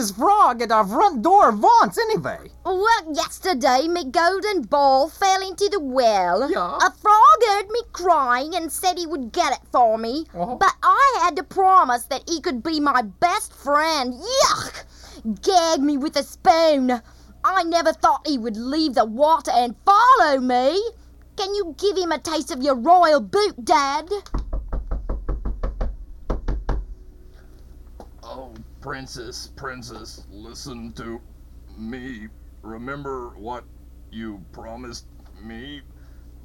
this 0.01 0.13
frog 0.13 0.63
at 0.63 0.73
our 0.73 0.87
front 0.87 1.21
door 1.21 1.51
wants 1.51 1.99
anyway. 1.99 2.51
Well, 2.65 3.13
yesterday 3.13 3.87
me 3.87 4.05
golden 4.11 4.63
ball 4.63 5.11
fell 5.11 5.47
into 5.47 5.69
the 5.69 5.79
well. 5.79 6.51
Yeah. 6.51 6.79
A 6.79 6.91
frog 6.91 7.39
heard 7.49 7.69
me 7.69 7.83
crying 7.93 8.55
and 8.55 8.73
said 8.73 8.97
he 8.97 9.07
would 9.07 9.31
get 9.31 9.53
it 9.53 9.61
for 9.71 9.99
me. 9.99 10.25
Uh-huh. 10.35 10.55
But 10.55 10.73
I 10.83 11.21
had 11.23 11.37
to 11.37 11.43
promise 11.43 12.05
that 12.05 12.27
he 12.27 12.41
could 12.41 12.63
be 12.63 12.81
my 12.81 13.03
best 13.03 13.53
friend. 13.53 14.15
Yuck! 14.15 14.85
gag 15.43 15.81
me 15.81 15.99
with 15.99 16.17
a 16.17 16.23
spoon. 16.23 17.03
I 17.45 17.63
never 17.65 17.93
thought 17.93 18.27
he 18.27 18.39
would 18.39 18.57
leave 18.57 18.95
the 18.95 19.05
water 19.05 19.51
and 19.55 19.77
follow 19.85 20.41
me. 20.41 20.83
Can 21.37 21.55
you 21.55 21.75
give 21.79 21.99
him 21.99 22.13
a 22.13 22.19
taste 22.19 22.51
of 22.51 22.63
your 22.63 22.75
royal 22.75 23.21
boot, 23.21 23.67
Dad? 23.67 24.09
Oh, 28.23 28.55
Princess, 28.81 29.51
Princess, 29.57 30.25
listen 30.31 30.93
to 30.93 31.21
me. 31.77 32.29
Remember 32.63 33.35
what 33.37 33.65
you 34.11 34.43
promised 34.53 35.07
me? 35.43 35.83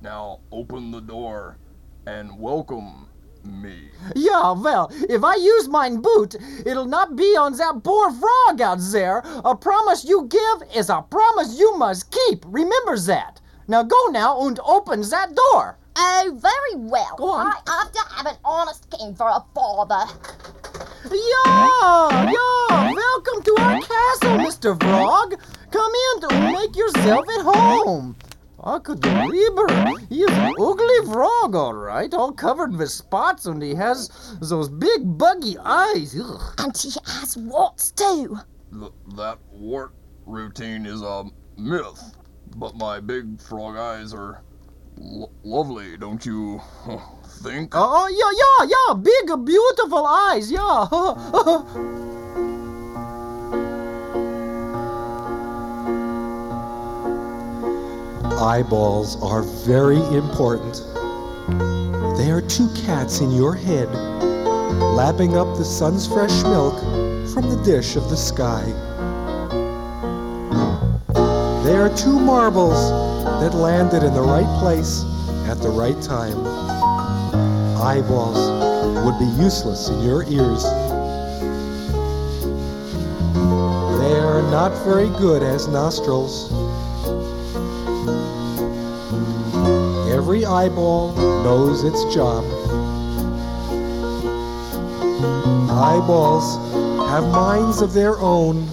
Now 0.01 0.41
open 0.51 0.91
the 0.91 0.99
door 0.99 1.57
and 2.05 2.37
welcome 2.37 3.07
me. 3.45 3.89
Yeah, 4.17 4.51
well, 4.51 4.91
if 5.09 5.23
I 5.23 5.35
use 5.35 5.69
mine 5.69 6.01
boot, 6.01 6.35
it'll 6.65 6.85
not 6.85 7.15
be 7.15 7.37
on 7.37 7.55
that 7.55 7.81
poor 7.85 8.11
frog 8.11 8.59
out 8.59 8.79
there. 8.91 9.19
A 9.45 9.55
promise 9.55 10.03
you 10.03 10.27
give 10.27 10.75
is 10.75 10.89
a 10.89 11.01
promise 11.03 11.57
you 11.57 11.77
must 11.77 12.11
keep. 12.11 12.43
Remember 12.47 12.99
that. 12.99 13.39
Now 13.69 13.83
go 13.83 14.07
now 14.09 14.45
and 14.45 14.59
open 14.65 15.01
that 15.01 15.33
door. 15.35 15.77
Oh, 15.95 16.37
very 16.37 16.83
well. 16.83 17.15
Go 17.17 17.29
on. 17.29 17.47
I 17.47 17.83
have 17.83 17.91
to 17.93 18.15
have 18.15 18.25
an 18.25 18.37
honest 18.43 18.89
king 18.89 19.15
for 19.15 19.29
a 19.29 19.41
father. 19.53 20.11
Yeah, 21.11 22.31
yeah. 22.31 22.93
Welcome 22.93 23.43
to 23.43 23.55
our 23.59 23.79
castle, 23.81 24.37
Mr. 24.39 24.81
Frog. 24.81 25.35
Come 25.71 25.91
in 26.13 26.21
to 26.29 26.51
make 26.51 26.75
yourself 26.75 27.25
at 27.29 27.41
home. 27.43 28.15
I 28.63 28.79
could 28.79 28.99
believe 29.01 29.51
her. 29.55 29.97
He 30.09 30.23
an 30.23 30.53
ugly 30.59 31.05
frog, 31.05 31.53
all 31.55 31.75
right, 31.75 32.11
all 32.13 32.31
covered 32.31 32.75
with 32.75 32.89
spots, 32.89 33.45
and 33.45 33.61
he 33.61 33.75
has 33.75 34.09
those 34.41 34.69
big 34.69 35.17
buggy 35.17 35.57
eyes. 35.59 36.19
Ugh. 36.19 36.41
And 36.57 36.75
he 36.75 36.91
has 37.05 37.37
warts 37.37 37.91
too. 37.91 38.39
Th- 38.73 38.91
that 39.15 39.37
wart 39.51 39.91
routine 40.25 40.87
is 40.87 41.01
a 41.03 41.25
myth, 41.57 42.15
but 42.55 42.75
my 42.75 42.99
big 42.99 43.39
frog 43.39 43.77
eyes 43.77 44.13
are 44.13 44.41
lo- 44.97 45.29
lovely, 45.43 45.95
don't 45.97 46.25
you 46.25 46.59
think? 47.45 47.73
Oh, 47.75 48.07
yeah, 48.09 48.31
yeah, 48.41 48.59
yeah. 48.73 48.93
Big, 48.95 49.45
beautiful 49.45 50.05
eyes, 50.05 50.51
yeah. 50.51 50.87
Eyeballs 58.41 59.21
are 59.21 59.43
very 59.65 60.01
important. 60.15 60.75
They 62.17 62.31
are 62.31 62.41
two 62.41 62.69
cats 62.85 63.21
in 63.21 63.31
your 63.31 63.53
head, 63.53 63.89
lapping 64.99 65.37
up 65.37 65.55
the 65.57 65.65
sun's 65.65 66.07
fresh 66.07 66.43
milk 66.43 66.79
from 67.33 67.49
the 67.49 67.61
dish 67.63 67.95
of 67.95 68.09
the 68.09 68.17
sky. 68.17 68.63
They 71.63 71.75
are 71.75 71.95
two 71.95 72.19
marbles 72.19 72.89
that 73.41 73.53
landed 73.53 74.03
in 74.03 74.13
the 74.13 74.21
right 74.21 74.59
place 74.59 75.03
at 75.47 75.61
the 75.61 75.69
right 75.69 75.99
time. 76.01 76.74
Eyeballs 77.85 78.39
would 79.05 79.19
be 79.19 79.25
useless 79.43 79.89
in 79.89 80.01
your 80.01 80.23
ears. 80.23 80.63
They 83.99 84.17
are 84.17 84.41
not 84.49 84.71
very 84.83 85.09
good 85.19 85.43
as 85.43 85.67
nostrils. 85.67 86.51
Every 90.11 90.45
eyeball 90.45 91.13
knows 91.43 91.83
its 91.83 92.03
job. 92.11 92.43
Eyeballs 95.69 96.57
have 97.07 97.23
minds 97.25 97.83
of 97.83 97.93
their 97.93 98.17
own. 98.17 98.67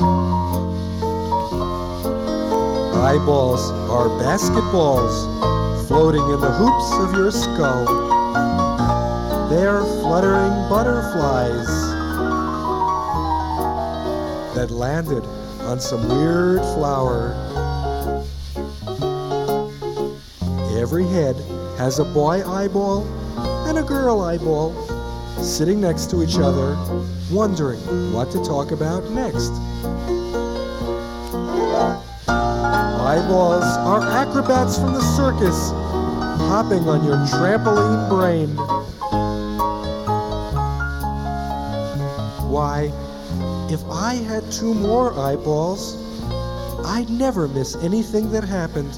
Eyeballs 2.96 3.70
are 3.90 4.08
basketballs 4.24 5.86
floating 5.86 6.22
in 6.30 6.40
the 6.40 6.50
hoops 6.50 6.92
of 6.94 7.12
your 7.14 7.30
skull. 7.30 8.01
They're 9.52 9.84
fluttering 10.00 10.50
butterflies 10.70 11.66
that 14.54 14.70
landed 14.70 15.22
on 15.68 15.78
some 15.78 16.08
weird 16.08 16.62
flower. 16.74 17.34
Every 20.80 21.06
head 21.06 21.36
has 21.76 21.98
a 21.98 22.04
boy 22.04 22.42
eyeball 22.48 23.06
and 23.68 23.76
a 23.76 23.82
girl 23.82 24.22
eyeball 24.22 24.72
sitting 25.42 25.82
next 25.82 26.08
to 26.12 26.22
each 26.22 26.38
other, 26.38 26.74
wondering 27.30 27.80
what 28.10 28.30
to 28.30 28.42
talk 28.42 28.70
about 28.70 29.04
next. 29.10 29.52
Eyeballs 32.26 33.64
are 33.64 34.00
acrobats 34.00 34.78
from 34.78 34.94
the 34.94 35.02
circus, 35.14 35.72
hopping 36.48 36.88
on 36.88 37.04
your 37.04 37.18
trampoline 37.26 38.08
brain. 38.08 38.81
Why, 42.52 42.92
if 43.72 43.82
I 43.88 44.12
had 44.12 44.52
two 44.52 44.74
more 44.74 45.18
eyeballs, 45.18 45.96
I'd 46.84 47.08
never 47.08 47.48
miss 47.48 47.76
anything 47.76 48.30
that 48.32 48.44
happened. 48.44 48.92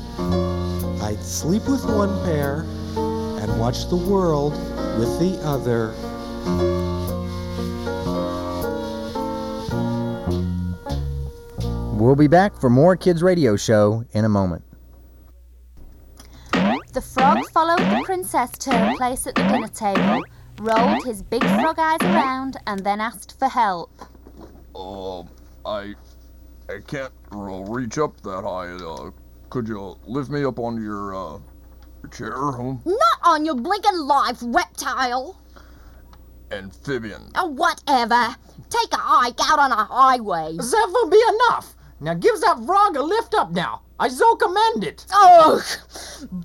I'd 1.00 1.22
sleep 1.22 1.62
with 1.68 1.84
one 1.84 2.20
pair 2.24 2.66
and 2.96 3.60
watch 3.60 3.88
the 3.88 3.94
world 3.94 4.54
with 4.98 5.20
the 5.20 5.38
other. 5.44 5.94
We'll 11.96 12.16
be 12.16 12.26
back 12.26 12.60
for 12.60 12.68
more 12.68 12.96
Kids 12.96 13.22
Radio 13.22 13.54
Show 13.54 14.04
in 14.14 14.24
a 14.24 14.28
moment. 14.28 14.64
The 16.92 17.00
frog 17.00 17.44
followed 17.50 17.78
the 17.78 18.02
princess 18.04 18.50
to 18.58 18.76
her 18.76 18.96
place 18.96 19.28
at 19.28 19.36
the 19.36 19.44
dinner 19.44 19.68
table, 19.68 20.24
rolled 20.58 21.04
his 21.04 21.22
big 21.22 21.42
frog 21.42 21.78
eyes 21.78 22.00
around, 22.02 22.56
and 22.66 22.80
then 22.80 23.00
asked 23.00 23.38
for 23.38 23.48
help. 23.48 23.90
Um, 24.74 25.28
I, 25.64 25.94
I 26.68 26.80
can't 26.86 27.12
uh, 27.32 27.64
reach 27.68 27.98
up 27.98 28.20
that 28.22 28.42
high. 28.42 28.72
Uh, 28.72 29.10
could 29.50 29.68
you 29.68 29.96
lift 30.06 30.30
me 30.30 30.44
up 30.44 30.58
on 30.58 30.82
your 30.82 31.14
uh, 31.14 31.38
chair, 32.12 32.52
huh? 32.52 32.74
Not 32.84 33.18
on 33.24 33.44
your 33.44 33.54
blinking 33.54 33.98
life, 33.98 34.38
reptile. 34.42 35.38
Amphibian. 36.50 37.30
Or 37.36 37.50
whatever. 37.50 38.36
Take 38.70 38.92
a 38.92 38.98
hike 38.98 39.38
out 39.50 39.58
on 39.58 39.72
a 39.72 39.84
highway. 39.84 40.56
That 40.56 40.90
will 40.92 41.10
be 41.10 41.22
enough. 41.34 41.74
Now 42.00 42.14
give 42.14 42.40
that 42.40 42.62
frog 42.66 42.96
a 42.96 43.02
lift 43.02 43.34
up 43.34 43.50
now. 43.52 43.82
I 43.98 44.08
so 44.08 44.34
commend 44.34 44.84
it. 44.84 45.06
Ugh! 45.14 45.62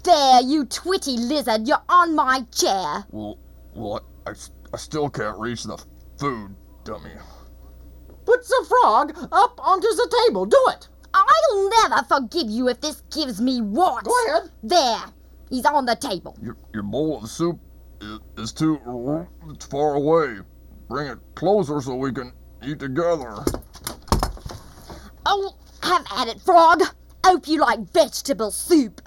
There, 0.03 0.41
you 0.41 0.65
twitty 0.65 1.17
lizard, 1.17 1.67
you're 1.67 1.81
on 1.89 2.15
my 2.15 2.45
chair. 2.51 3.05
Well, 3.09 3.37
well, 3.73 4.01
I 4.25 4.31
I 4.73 4.77
still 4.77 5.09
can't 5.09 5.37
reach 5.37 5.63
the 5.63 5.83
food, 6.17 6.55
dummy. 6.83 7.11
Put 8.25 8.47
the 8.47 8.65
frog 8.67 9.17
up 9.31 9.59
onto 9.59 9.87
the 9.87 10.23
table. 10.27 10.45
Do 10.45 10.65
it. 10.69 10.87
I'll 11.13 11.69
never 11.69 12.03
forgive 12.03 12.49
you 12.49 12.67
if 12.67 12.79
this 12.81 13.01
gives 13.11 13.41
me 13.41 13.61
warts. 13.61 14.07
Go 14.07 14.25
ahead. 14.27 14.51
There, 14.61 15.03
he's 15.49 15.65
on 15.65 15.85
the 15.85 15.95
table. 15.95 16.37
Your 16.41 16.55
your 16.73 16.83
bowl 16.83 17.23
of 17.23 17.29
soup 17.29 17.59
is, 18.01 18.19
is 18.37 18.51
too 18.51 18.79
it's 19.49 19.65
far 19.65 19.95
away. 19.95 20.37
Bring 20.87 21.07
it 21.07 21.17
closer 21.35 21.81
so 21.81 21.95
we 21.95 22.11
can 22.11 22.33
eat 22.63 22.79
together. 22.79 23.43
Oh, 25.25 25.55
have 25.81 26.05
at 26.15 26.27
it, 26.27 26.41
frog. 26.41 26.81
Hope 27.25 27.47
you 27.47 27.59
like 27.61 27.79
vegetable 27.91 28.51
soup. 28.51 29.01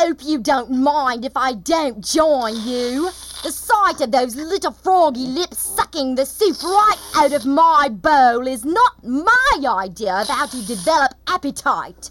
I 0.00 0.09
hope 0.20 0.28
you 0.28 0.38
don't 0.38 0.70
mind 0.70 1.24
if 1.24 1.36
I 1.36 1.52
don't 1.52 2.04
join 2.04 2.54
you. 2.66 3.06
The 3.42 3.52
sight 3.52 4.00
of 4.00 4.10
those 4.10 4.36
little 4.36 4.72
froggy 4.72 5.26
lips 5.26 5.58
sucking 5.58 6.14
the 6.14 6.26
soup 6.26 6.62
right 6.62 6.96
out 7.16 7.32
of 7.32 7.46
my 7.46 7.88
bowl 7.90 8.46
is 8.46 8.64
not 8.64 9.02
my 9.02 9.54
idea 9.64 10.14
of 10.14 10.28
how 10.28 10.46
to 10.46 10.66
develop 10.66 11.12
appetite. 11.26 12.10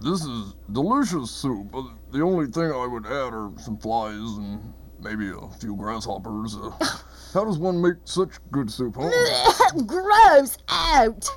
This 0.00 0.24
is 0.24 0.54
delicious 0.72 1.30
soup. 1.30 1.70
but 1.70 1.84
The 2.12 2.20
only 2.20 2.46
thing 2.46 2.72
I 2.72 2.86
would 2.86 3.06
add 3.06 3.32
are 3.32 3.52
some 3.58 3.78
flies 3.78 4.36
and 4.36 4.74
maybe 5.00 5.30
a 5.30 5.48
few 5.60 5.76
grasshoppers. 5.76 6.56
Uh, 6.56 6.70
how 7.32 7.44
does 7.44 7.58
one 7.58 7.80
make 7.80 7.96
such 8.04 8.32
good 8.50 8.70
soup, 8.70 8.96
huh? 8.98 9.80
Gross 9.86 10.58
out. 10.68 11.30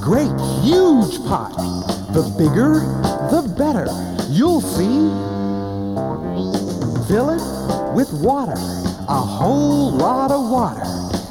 Great 0.00 0.32
huge 0.62 1.18
pot. 1.26 1.54
The 2.12 2.22
bigger, 2.36 2.80
the 3.30 3.42
better. 3.56 3.86
You'll 4.28 4.60
see. 4.60 5.08
Fill 7.08 7.30
it 7.30 7.94
with 7.94 8.12
water, 8.12 8.54
a 9.08 9.20
whole 9.20 9.90
lot 9.90 10.30
of 10.30 10.50
water. 10.50 10.84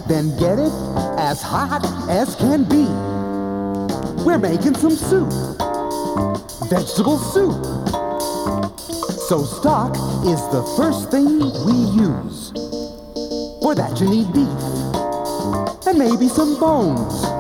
Then 0.08 0.38
get 0.38 0.60
it 0.60 0.72
as 1.20 1.42
hot 1.42 1.86
as 2.10 2.36
can 2.36 2.64
be. 2.64 2.88
we're 4.24 4.38
making 4.38 4.76
some 4.76 4.92
soup. 4.92 5.30
Vegetable 6.70 7.18
soup. 7.18 7.64
So 9.28 9.44
stock 9.44 9.94
is 10.26 10.42
the 10.52 10.64
first 10.76 11.12
thing 11.12 11.40
we 11.66 11.74
use. 12.02 12.52
For 13.62 13.76
that 13.76 14.00
you 14.00 14.10
need 14.10 14.34
beef. 14.34 15.88
And 15.88 15.98
maybe 15.98 16.28
some 16.28 16.60
bones. 16.60 17.37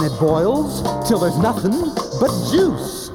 And 0.00 0.10
it 0.10 0.18
boils 0.18 0.80
till 1.06 1.18
there's 1.18 1.36
nothing 1.36 1.72
but 2.18 2.30
juice. 2.50 3.10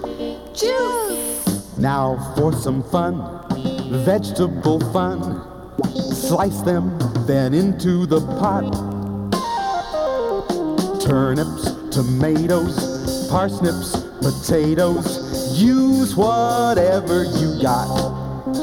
Juice! 0.53 1.75
Now 1.79 2.31
for 2.37 2.53
some 2.53 2.83
fun, 2.83 3.17
vegetable 4.05 4.79
fun. 4.93 5.41
Slice 6.13 6.61
them 6.61 6.95
then 7.25 7.55
into 7.55 8.05
the 8.05 8.21
pot. 8.37 8.71
Turnips, 11.01 11.71
tomatoes, 11.89 13.29
parsnips, 13.31 14.03
potatoes. 14.21 15.59
Use 15.59 16.15
whatever 16.15 17.23
you 17.23 17.59
got. 17.63 18.53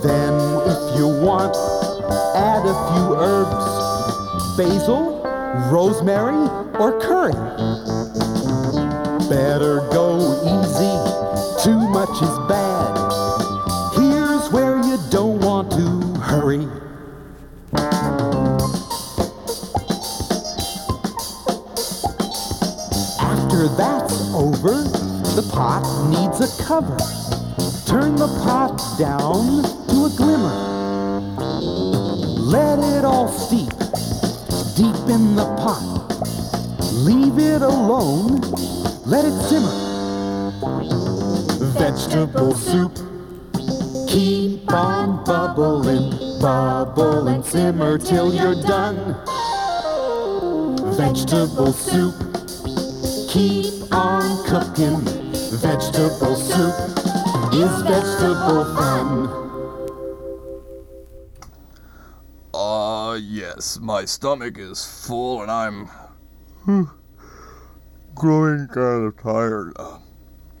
Then, 0.00 0.34
if 0.70 0.96
you 0.96 1.08
want, 1.08 1.56
add 2.36 2.64
a 2.64 2.94
few 2.94 3.14
herbs 3.16 3.72
basil, 4.56 5.21
rosemary, 5.70 6.48
or 6.78 6.98
curry. 7.00 7.32
Better 9.28 9.80
go 9.90 10.18
easy, 10.44 10.94
too 11.62 11.78
much 11.88 12.22
is 12.22 12.38
bad. 12.48 12.92
Here's 13.94 14.50
where 14.50 14.76
you 14.82 14.98
don't 15.10 15.40
want 15.40 15.70
to 15.72 16.20
hurry. 16.20 16.66
After 23.20 23.68
that's 23.76 24.34
over, 24.34 24.82
the 25.36 25.48
pot 25.52 25.84
needs 26.08 26.40
a 26.40 26.62
cover. 26.62 26.96
Turn 27.86 28.16
the 28.16 28.28
pot 28.44 28.80
down 28.98 29.62
to 29.88 30.06
a 30.06 30.10
glimmer. 30.16 30.58
Let 32.40 32.78
it 32.78 33.04
all 33.04 33.28
steep 33.28 33.61
deep 34.76 34.96
in 35.08 35.36
the 35.36 35.44
pot. 35.56 35.82
Leave 36.92 37.38
it 37.38 37.62
alone, 37.62 38.40
let 39.04 39.24
it 39.24 39.38
simmer. 39.48 40.52
Vegetable 41.78 42.54
soup, 42.54 42.94
keep 44.08 44.70
on 44.72 45.22
bubbling, 45.24 46.40
bubble 46.40 47.28
and 47.28 47.44
simmer 47.44 47.98
till 47.98 48.32
you're 48.32 48.60
done. 48.62 49.16
Vegetable 50.96 51.72
soup, 51.72 52.14
keep 53.28 53.92
on 53.92 54.22
cooking. 54.46 55.00
Vegetable 55.60 56.36
soup 56.36 56.74
is 57.52 57.82
vegetable 57.82 58.64
fun. 58.74 59.51
Yes, 63.54 63.78
my 63.80 64.04
stomach 64.04 64.58
is 64.58 64.84
full 65.06 65.42
and 65.42 65.50
I'm 65.50 65.88
growing 68.14 68.66
kind 68.68 69.06
of 69.06 69.16
tired. 69.16 69.72
Uh, 69.76 69.98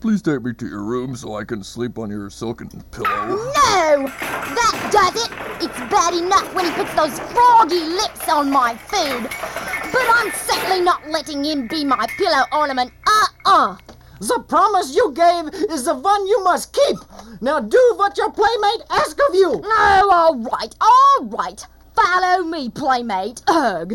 please 0.00 0.20
take 0.22 0.42
me 0.42 0.52
to 0.54 0.66
your 0.66 0.82
room 0.82 1.16
so 1.16 1.36
I 1.36 1.44
can 1.44 1.62
sleep 1.62 1.98
on 1.98 2.10
your 2.10 2.28
silken 2.30 2.68
pillow. 2.90 3.26
No! 3.26 4.06
That 4.08 4.88
does 4.92 5.24
it! 5.24 5.30
It's 5.62 5.78
bad 5.90 6.14
enough 6.14 6.52
when 6.54 6.66
he 6.66 6.72
puts 6.72 6.94
those 6.94 7.18
froggy 7.32 7.80
lips 7.80 8.28
on 8.28 8.50
my 8.50 8.76
food. 8.76 9.28
But 9.92 10.06
I'm 10.08 10.32
certainly 10.32 10.82
not 10.82 11.08
letting 11.08 11.44
him 11.44 11.68
be 11.68 11.84
my 11.84 12.06
pillow 12.18 12.44
ornament. 12.52 12.92
Uh-uh! 13.06 13.76
The 14.20 14.44
promise 14.46 14.94
you 14.94 15.12
gave 15.12 15.52
is 15.70 15.84
the 15.84 15.94
one 15.94 16.26
you 16.26 16.44
must 16.44 16.72
keep. 16.72 16.98
Now 17.40 17.58
do 17.58 17.94
what 17.96 18.16
your 18.16 18.30
playmate 18.30 18.82
asks 18.90 19.20
of 19.28 19.34
you. 19.34 19.60
Oh, 19.64 20.10
all 20.12 20.38
right, 20.38 20.74
all 20.80 21.24
right. 21.26 21.66
Follow 21.94 22.44
me, 22.44 22.68
playmate. 22.70 23.42
Ugh. 23.48 23.92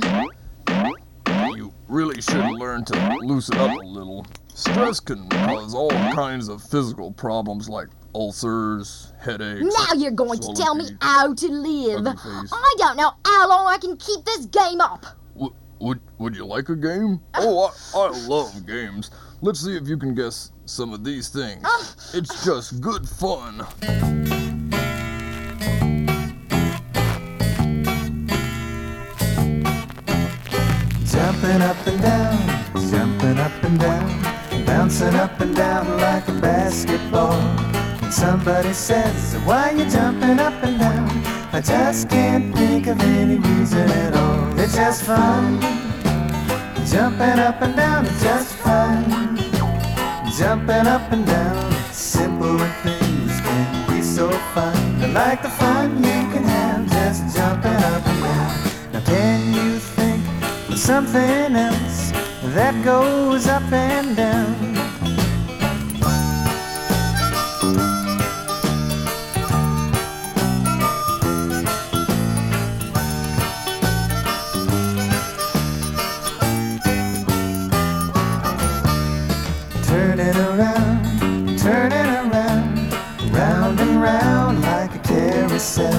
You 1.55 1.73
really 1.87 2.21
should 2.21 2.51
learn 2.51 2.85
to 2.85 3.17
loosen 3.21 3.57
up 3.57 3.81
a 3.81 3.85
little. 3.85 4.25
Stress 4.53 4.99
can 4.99 5.27
cause 5.29 5.73
all 5.73 5.89
kinds 5.89 6.47
of 6.47 6.63
physical 6.63 7.11
problems 7.11 7.69
like 7.69 7.87
ulcers, 8.15 9.13
headaches. 9.19 9.61
Now 9.61 9.93
you're 9.95 10.11
going 10.11 10.39
to 10.39 10.53
tell 10.53 10.75
me 10.75 10.89
how 11.01 11.33
to 11.33 11.47
live. 11.47 12.07
I 12.07 12.75
don't 12.77 12.97
know 12.97 13.11
how 13.25 13.47
long 13.49 13.67
I 13.67 13.77
can 13.77 13.95
keep 13.97 14.25
this 14.25 14.45
game 14.45 14.81
up. 14.81 15.05
W- 15.35 15.53
would 15.79 15.99
would 16.17 16.35
you 16.35 16.45
like 16.45 16.69
a 16.69 16.75
game? 16.75 17.21
Oh, 17.35 17.71
I, 17.95 17.99
I 17.99 18.27
love 18.27 18.65
games. 18.65 19.11
Let's 19.41 19.59
see 19.63 19.77
if 19.77 19.87
you 19.87 19.97
can 19.97 20.15
guess 20.15 20.51
some 20.65 20.93
of 20.93 21.03
these 21.03 21.29
things. 21.29 21.63
Uh. 21.63 22.17
It's 22.17 22.43
just 22.43 22.81
good 22.81 23.07
fun. 23.07 23.65
Jumping 31.57 31.75
up 31.75 31.87
and 31.87 32.01
down, 32.03 32.91
jumping 32.91 33.39
up 33.39 33.63
and 33.63 33.79
down, 33.79 34.65
bouncing 34.67 35.15
up 35.15 35.39
and 35.39 35.55
down 35.55 35.97
like 35.97 36.27
a 36.27 36.33
basketball. 36.33 37.33
And 38.03 38.13
somebody 38.13 38.73
says, 38.73 39.33
Why 39.43 39.71
you 39.71 39.89
jumping 39.89 40.37
up 40.37 40.53
and 40.63 40.77
down? 40.77 41.09
I 41.51 41.61
just 41.61 42.09
can't 42.09 42.55
think 42.55 42.85
of 42.85 43.01
any 43.01 43.37
reason 43.37 43.89
at 43.89 44.13
all. 44.13 44.59
It's 44.59 44.75
just 44.75 45.03
fun. 45.03 45.59
Jumping 46.91 47.39
up 47.39 47.59
and 47.63 47.75
down 47.75 48.05
is 48.05 48.21
just 48.21 48.53
fun. 48.57 49.37
Jumping 50.37 50.85
up 50.85 51.11
and 51.11 51.25
down, 51.25 51.71
simple 51.91 52.59
things 52.83 53.41
can 53.41 53.89
be 53.89 54.03
so 54.03 54.29
fun. 54.53 54.77
I 55.01 55.07
like 55.07 55.41
the 55.41 55.49
fun 55.49 55.97
you 55.97 56.21
can 56.31 56.43
have 56.43 56.87
just 56.91 57.35
jumping 57.35 57.71
up 57.71 58.06
something 60.87 61.53
else 61.53 62.11
that 62.55 62.73
goes 62.81 63.45
up 63.45 63.69
and 63.73 64.15
down? 64.15 64.55
Around, 80.39 82.31
around, 82.31 83.33
round 83.33 83.79
and 83.81 84.01
round 84.01 84.61
like 84.61 84.95
a 84.95 84.99
carousel. 84.99 85.91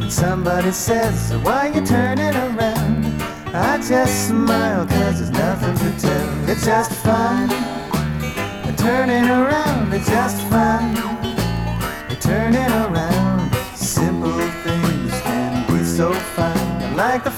When 0.00 0.10
somebody 0.10 0.72
says, 0.72 1.32
Why 1.44 1.68
you 1.68 1.86
turning 1.86 2.34
around? 2.34 2.55
Just 3.88 4.26
smile, 4.26 4.84
cause 4.84 5.20
there's 5.20 5.30
nothing 5.30 5.76
to 5.76 6.00
tell. 6.00 6.50
It's 6.50 6.64
just 6.64 6.90
fun. 7.04 7.48
Turning 8.76 9.30
around, 9.30 9.94
it's 9.94 10.08
just 10.08 10.42
fun. 10.48 10.96
Turning 12.20 12.72
around, 12.82 13.54
simple 13.76 14.40
things 14.64 15.12
can 15.22 15.66
be 15.68 15.84
so 15.84 16.12
fun. 16.12 16.96
Like 16.96 17.22
the 17.22 17.30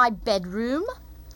my 0.00 0.08
bedroom. 0.08 0.82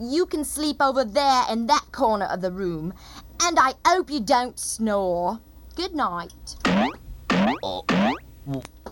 You 0.01 0.25
can 0.25 0.43
sleep 0.43 0.81
over 0.81 1.05
there 1.05 1.43
in 1.51 1.67
that 1.67 1.85
corner 1.93 2.25
of 2.25 2.41
the 2.41 2.51
room. 2.51 2.95
And 3.43 3.59
I 3.59 3.75
hope 3.87 4.11
you 4.11 4.21
don't 4.21 4.59
snore. 4.59 5.39
Good 5.77 5.95
night. 5.95 6.57
Uh, 6.65 7.83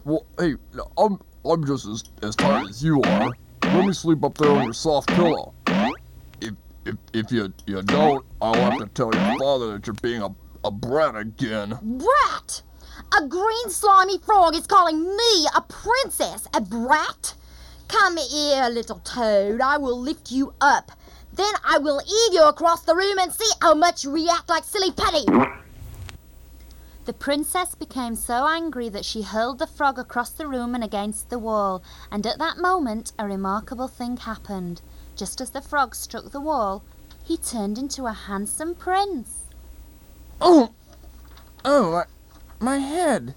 well, 0.04 0.26
hey, 0.38 0.56
I'm 0.98 1.18
I'm 1.50 1.64
just 1.64 1.87
as, 1.87 2.04
as 2.22 2.37
tired 2.37 2.68
as 2.68 2.85
you 2.85 3.00
are. 3.00 3.32
Let 3.64 3.87
me 3.87 3.94
sleep 3.94 4.22
up 4.24 4.37
there 4.37 4.50
on 4.50 4.64
your 4.64 4.74
soft 4.74 5.08
pillow. 5.08 5.54
If 6.42 6.52
if 6.85 6.96
if 7.14 7.32
you 7.32 7.50
you 7.66 7.80
don't, 7.80 8.26
I'll 8.42 8.70
have 8.70 8.78
to 8.78 8.87
tell 8.88 9.11
your 9.14 9.38
father 9.38 9.72
that 9.72 9.87
you're 9.87 10.02
being 10.02 10.20
a 10.20 10.35
a 10.64 10.70
brat 10.70 11.16
again. 11.16 11.78
Brat! 11.80 12.62
A 13.18 13.26
green 13.26 13.70
slimy 13.70 14.18
frog 14.18 14.54
is 14.54 14.66
calling 14.66 15.00
me 15.02 15.46
a 15.56 15.62
princess, 15.62 16.46
a 16.52 16.61
brat? 16.61 17.35
Come 17.92 18.16
here, 18.16 18.70
little 18.70 19.00
toad. 19.05 19.61
I 19.61 19.76
will 19.76 20.00
lift 20.00 20.33
you 20.33 20.55
up. 20.62 20.92
Then 21.31 21.52
I 21.62 21.76
will 21.76 21.98
heave 21.98 22.33
you 22.33 22.42
across 22.44 22.81
the 22.81 22.96
room 22.96 23.18
and 23.18 23.31
see 23.31 23.50
how 23.61 23.74
much 23.74 24.02
you 24.02 24.11
react 24.11 24.48
like 24.48 24.64
silly 24.64 24.90
putty. 24.90 25.26
The 27.05 27.12
princess 27.12 27.74
became 27.74 28.16
so 28.16 28.46
angry 28.46 28.88
that 28.88 29.05
she 29.05 29.20
hurled 29.20 29.59
the 29.59 29.66
frog 29.66 29.98
across 29.98 30.31
the 30.31 30.46
room 30.46 30.74
and 30.74 30.83
against 30.83 31.28
the 31.28 31.38
wall, 31.38 31.83
and 32.11 32.26
at 32.26 32.38
that 32.38 32.57
moment 32.57 33.12
a 33.18 33.26
remarkable 33.26 33.88
thing 33.88 34.16
happened. 34.16 34.81
Just 35.14 35.42
as 35.42 35.50
the 35.50 35.61
frog 35.61 35.94
struck 35.94 36.31
the 36.31 36.40
wall, 36.40 36.83
he 37.22 37.37
turned 37.37 37.76
into 37.76 38.07
a 38.07 38.12
handsome 38.12 38.74
prince. 38.74 39.42
Oh, 40.40 40.72
oh, 41.62 41.92
my, 41.92 42.05
my 42.59 42.78
head. 42.78 43.35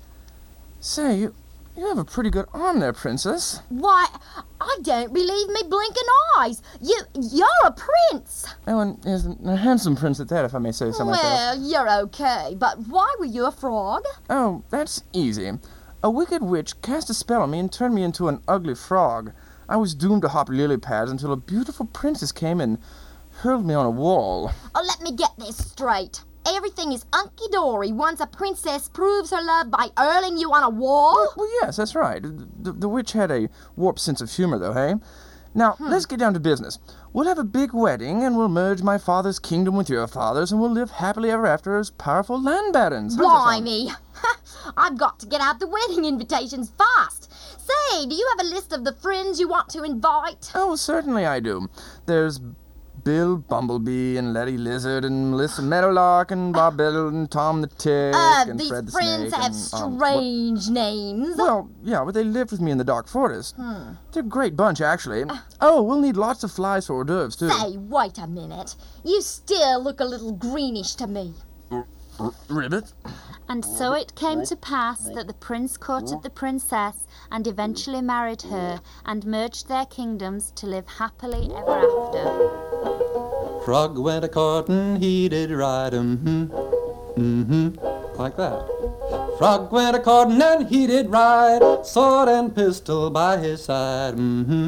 Say, 0.80 1.18
you, 1.18 1.36
you 1.78 1.88
have 1.88 1.98
a 1.98 2.06
pretty 2.06 2.30
good 2.30 2.46
arm 2.54 2.80
there, 2.80 2.94
princess. 2.94 3.62
Why, 3.70 4.08
I 4.62 4.78
don't 4.82 5.14
believe 5.14 5.48
me 5.50 5.62
blinking 5.68 6.04
eyes. 6.38 6.62
You, 6.82 7.02
you're 7.14 7.48
a 7.66 7.72
prince. 7.72 8.46
Oh, 8.68 8.80
and 8.80 9.06
is 9.06 9.26
a 9.26 9.56
handsome 9.58 9.96
prince 9.96 10.20
at 10.20 10.30
that, 10.30 10.46
if 10.46 10.56
I 10.56 10.60
may 10.60 10.72
say 10.72 10.92
so 10.92 11.06
myself. 11.06 11.24
Well, 11.24 11.62
you're 11.62 11.92
okay, 12.04 12.56
but 12.58 12.80
why 12.88 13.14
were 13.20 13.26
you 13.26 13.46
a 13.46 13.52
frog? 13.52 14.04
Oh, 14.30 14.64
that's 14.70 15.04
easy. 15.14 15.52
A 16.04 16.10
wicked 16.10 16.44
witch 16.44 16.82
cast 16.82 17.10
a 17.10 17.14
spell 17.14 17.42
on 17.42 17.52
me 17.52 17.60
and 17.60 17.72
turned 17.72 17.96
me 17.96 18.04
into 18.04 18.28
an 18.28 18.42
ugly 18.48 18.76
frog. 18.76 19.34
I 19.68 19.78
was 19.78 19.96
doomed 19.96 20.22
to 20.22 20.30
hop 20.30 20.50
lily 20.50 20.78
pads 20.78 21.10
until 21.10 21.34
a 21.34 21.38
beautiful 21.38 21.88
princess 21.88 22.32
came 22.32 22.62
and 22.62 22.78
hurled 23.40 23.66
me 23.66 23.74
on 23.74 23.86
a 23.86 23.92
wall. 23.92 24.52
Oh, 24.74 24.84
let 24.84 25.02
me 25.02 25.16
get 25.16 25.32
this 25.38 25.58
straight. 25.58 26.22
Everything 26.48 26.92
is 26.92 27.06
hunky 27.12 27.46
dory 27.52 27.92
once 27.92 28.20
a 28.20 28.28
princess 28.28 28.88
proves 28.88 29.32
her 29.32 29.42
love 29.42 29.72
by 29.72 29.90
hurling 29.98 30.38
you 30.38 30.54
on 30.54 30.64
a 30.64 30.70
wall. 30.70 31.16
Well, 31.16 31.34
well 31.38 31.50
yes, 31.62 31.78
that's 31.78 31.96
right. 31.96 32.22
The, 32.22 32.72
the, 32.72 32.90
witch 32.90 33.14
had 33.14 33.32
a 33.32 33.50
warped 33.76 34.00
sense 34.00 34.22
of 34.22 34.32
humor, 34.32 34.60
though, 34.60 34.74
hey? 34.74 34.96
Now, 35.56 35.72
hmm. 35.74 35.90
let's 35.90 36.06
get 36.06 36.20
down 36.20 36.34
to 36.34 36.40
business. 36.40 36.78
We'll 37.14 37.28
have 37.28 37.40
a 37.40 37.44
big 37.44 37.74
wedding, 37.74 38.24
and 38.24 38.38
we'll 38.38 38.50
merge 38.50 38.84
my 38.84 38.98
father's 38.98 39.40
kingdom 39.40 39.76
with 39.76 39.90
your 39.90 40.06
father's, 40.06 40.52
and 40.52 40.62
we'll 40.62 40.70
live 40.70 40.92
happily 40.92 41.32
ever 41.32 41.48
after 41.48 41.78
as 41.78 41.90
powerful 41.90 42.42
land 42.42 42.74
barons. 42.74 43.16
Blimey! 43.16 43.90
I've 44.78 44.98
got 44.98 45.20
to 45.22 45.26
get 45.26 45.42
out 45.42 45.60
the 45.60 45.68
wedding 45.68 46.06
invitations 46.06 46.72
fast. 46.78 47.32
Say, 47.60 48.06
do 48.06 48.14
you 48.14 48.28
have 48.38 48.46
a 48.46 48.50
list 48.50 48.74
of 48.74 48.84
the 48.84 48.94
friends 48.94 49.40
you 49.40 49.48
want 49.48 49.70
to 49.70 49.84
invite? 49.84 50.52
Oh, 50.54 50.76
certainly 50.76 51.26
I 51.26 51.40
do. 51.40 51.70
There's 52.06 52.40
Bill 53.06 53.38
Bumblebee 53.38 54.18
and 54.18 54.34
Letty 54.34 54.58
Lizard 54.58 55.06
and 55.06 55.30
Melissa 55.30 55.62
Meadowlark 55.62 56.32
and 56.32 56.52
Bob 56.52 56.78
Biddle 56.78 57.08
and 57.10 57.30
Tom 57.30 57.62
the 57.62 57.68
Tick 57.68 58.16
uh, 58.16 58.46
and 58.48 58.60
these 58.60 58.68
Fred 58.68 58.88
the 58.88 58.92
friends 58.92 59.30
Snake. 59.30 59.34
have 59.36 59.52
and, 59.52 59.56
strange 59.56 60.68
um, 60.68 60.74
names. 60.74 61.38
Well, 61.38 61.70
yeah, 61.84 62.04
but 62.04 62.16
they 62.16 62.24
lived 62.24 62.50
with 62.50 62.62
me 62.62 62.72
in 62.72 62.80
the 62.80 62.84
Dark 62.84 63.08
Forest. 63.08 63.58
Hmm. 63.58 63.92
They're 64.12 64.24
a 64.24 64.26
great 64.26 64.56
bunch, 64.56 64.82
actually. 64.82 65.22
Uh, 65.22 65.38
oh, 65.62 65.84
we'll 65.84 66.02
need 66.02 66.18
lots 66.18 66.44
of 66.44 66.52
flies 66.52 66.88
for 66.88 66.96
hors 66.96 67.04
d'oeuvres, 67.04 67.36
too. 67.36 67.48
Say, 67.48 67.78
wait 67.78 68.18
a 68.18 68.26
minute. 68.26 68.76
You 69.04 69.22
still 69.22 69.84
look 69.84 70.00
a 70.00 70.06
little 70.06 70.32
greenish 70.32 70.96
to 70.96 71.06
me. 71.06 71.36
R- 71.70 71.86
r- 72.20 72.34
ribbit? 72.50 72.92
And 73.48 73.64
so 73.64 73.94
it 73.94 74.16
came 74.16 74.44
to 74.46 74.56
pass 74.56 75.02
that 75.14 75.28
the 75.28 75.36
prince 75.36 75.78
courted 75.78 76.24
the 76.24 76.32
princess 76.32 77.06
and 77.32 77.46
eventually 77.46 78.02
married 78.02 78.42
her 78.42 78.82
and 79.06 79.24
merged 79.28 79.68
their 79.68 79.86
kingdoms 79.86 80.50
to 80.56 80.66
live 80.66 80.88
happily 80.88 81.52
ever 81.56 81.76
after. 81.76 82.65
Frog 83.66 83.98
went 83.98 84.24
a 84.24 84.28
courting, 84.30 84.98
he 84.98 85.28
did 85.28 85.50
ride 85.50 85.94
mm-hmm, 85.94 86.46
mm-hmm, 87.20 88.20
like 88.20 88.38
that. 88.38 88.64
Frog 89.40 89.72
went 89.72 89.96
a 89.96 90.00
courting 90.00 90.40
and 90.40 90.68
he 90.70 90.86
did 90.86 91.10
ride, 91.10 91.84
sword 91.84 92.30
and 92.30 92.56
pistol 92.56 93.10
by 93.10 93.38
his 93.38 93.64
side, 93.64 94.14
mm-hmm, 94.14 94.68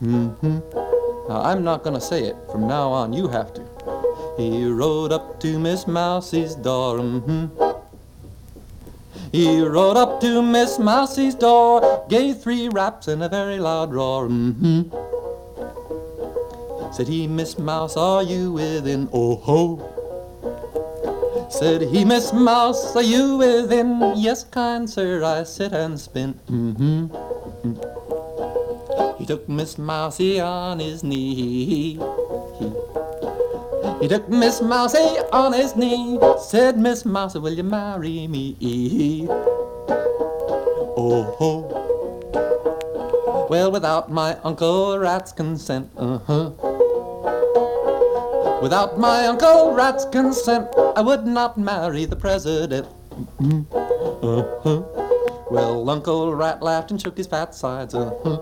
mm-hmm. 0.00 1.28
Now, 1.28 1.42
I'm 1.42 1.62
not 1.62 1.84
gonna 1.84 2.00
say 2.00 2.24
it, 2.24 2.36
from 2.50 2.66
now 2.66 2.88
on 2.88 3.12
you 3.12 3.28
have 3.28 3.52
to. 3.52 3.62
He 4.38 4.64
rode 4.64 5.12
up 5.12 5.38
to 5.40 5.58
Miss 5.58 5.86
Mousie's 5.86 6.54
door, 6.54 7.00
mm-hmm. 7.00 7.48
He 9.30 9.60
rode 9.60 9.98
up 9.98 10.22
to 10.22 10.40
Miss 10.40 10.78
Mousie's 10.78 11.34
door, 11.34 12.06
gave 12.08 12.38
three 12.38 12.70
raps 12.70 13.08
and 13.08 13.22
a 13.22 13.28
very 13.28 13.58
loud 13.58 13.92
roar. 13.92 14.28
Mm-hmm. 14.28 15.01
Said 16.92 17.08
he, 17.08 17.26
Miss 17.26 17.58
Mouse, 17.58 17.96
are 17.96 18.22
you 18.22 18.52
within? 18.52 19.08
Oh 19.12 19.36
ho! 19.36 19.80
Said 21.50 21.82
he, 21.82 22.04
Miss 22.04 22.32
Mouse, 22.32 22.94
are 22.94 23.02
you 23.02 23.38
within? 23.38 24.12
Yes, 24.16 24.44
kind 24.44 24.88
sir, 24.88 25.24
I 25.24 25.44
sit 25.44 25.72
and 25.72 25.98
spin. 25.98 26.38
Mm-hmm. 26.50 27.08
He 29.18 29.26
took 29.26 29.48
Miss 29.48 29.78
Mousie 29.78 30.40
on 30.40 30.80
his 30.80 31.02
knee. 31.02 31.98
He 34.00 34.08
took 34.08 34.28
Miss 34.28 34.60
Mousie 34.60 35.18
on 35.32 35.52
his 35.52 35.74
knee, 35.76 36.18
said, 36.38 36.76
Miss 36.76 37.04
Mousie, 37.04 37.38
will 37.38 37.54
you 37.54 37.62
marry 37.62 38.26
me? 38.26 39.26
Oh 40.96 41.22
ho. 41.38 41.68
Well, 43.48 43.70
without 43.70 44.10
my 44.10 44.36
Uncle 44.44 44.98
Rat's 44.98 45.32
consent, 45.32 45.90
uh-huh. 45.96 46.50
Without 48.62 48.96
my 48.96 49.26
Uncle 49.26 49.74
Rat's 49.74 50.04
consent, 50.04 50.68
I 50.94 51.00
would 51.00 51.26
not 51.26 51.58
marry 51.58 52.04
the 52.04 52.14
president. 52.14 52.86
Uh-huh. 53.42 54.82
Well, 55.50 55.90
Uncle 55.90 56.32
Rat 56.32 56.62
laughed 56.62 56.92
and 56.92 57.02
shook 57.02 57.16
his 57.16 57.26
fat 57.26 57.56
sides, 57.56 57.92
uh-huh. 57.92 58.38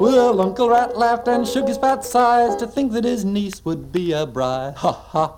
Well, 0.00 0.40
Uncle 0.40 0.70
Rat 0.70 0.96
laughed 0.96 1.26
and 1.26 1.44
shook 1.44 1.66
his 1.66 1.76
fat 1.76 2.04
sides 2.04 2.54
to 2.56 2.68
think 2.68 2.92
that 2.92 3.02
his 3.02 3.24
niece 3.24 3.64
would 3.64 3.90
be 3.90 4.12
a 4.12 4.24
bride. 4.24 4.76
Ha 4.76 4.92
ha. 4.92 5.34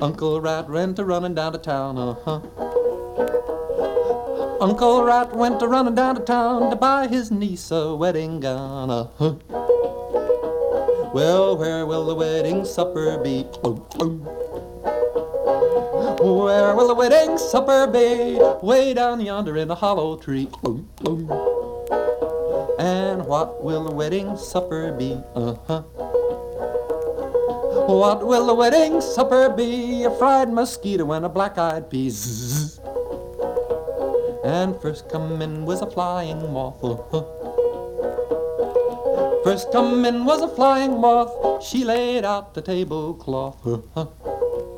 Uncle 0.00 0.40
Rat 0.40 0.68
went 0.68 0.98
a 0.98 1.04
running 1.04 1.34
down 1.34 1.52
to 1.52 1.58
town, 1.58 1.98
uh 1.98 2.14
huh. 2.24 2.40
Uncle 4.60 5.04
Rat 5.04 5.36
went 5.36 5.62
a 5.62 5.68
running 5.68 5.94
down 5.94 6.16
to 6.16 6.22
town 6.22 6.68
to 6.68 6.74
buy 6.74 7.06
his 7.06 7.30
niece 7.30 7.70
a 7.70 7.94
wedding 7.94 8.40
gown, 8.40 8.90
uh 8.90 9.06
huh. 9.18 9.36
Well, 11.12 11.56
where 11.56 11.86
will 11.86 12.06
the 12.06 12.14
wedding 12.14 12.64
supper 12.64 13.18
be? 13.18 13.42
Where 16.22 16.74
will 16.76 16.88
the 16.88 16.94
wedding 16.94 17.36
supper 17.36 17.88
be? 17.88 18.38
Way 18.62 18.94
down 18.94 19.20
yonder 19.20 19.56
in 19.56 19.66
the 19.66 19.74
hollow 19.74 20.16
tree. 20.16 20.48
And 22.78 23.26
what 23.26 23.62
will 23.64 23.84
the 23.84 23.92
wedding 23.92 24.36
supper 24.36 24.92
be? 24.92 25.18
Uh-huh. 25.34 25.82
What 27.90 28.24
will 28.24 28.46
the 28.46 28.54
wedding 28.54 29.00
supper 29.00 29.50
be? 29.50 30.04
A 30.04 30.10
fried 30.12 30.52
mosquito 30.52 31.10
and 31.10 31.26
a 31.26 31.28
black-eyed 31.28 31.90
peas. 31.90 32.78
And 34.44 34.80
first 34.80 35.08
come 35.08 35.42
in 35.42 35.64
was 35.66 35.82
a 35.82 35.90
flying 35.90 36.52
moth. 36.52 36.84
Uh-huh. 36.84 37.39
First 39.42 39.72
come 39.72 40.04
in 40.04 40.24
was 40.24 40.42
a 40.42 40.48
flying 40.48 41.00
moth. 41.00 41.64
She 41.64 41.84
laid 41.84 42.24
out 42.24 42.54
the 42.54 42.60
tablecloth. 42.60 43.66
Uh-huh. 43.66 44.06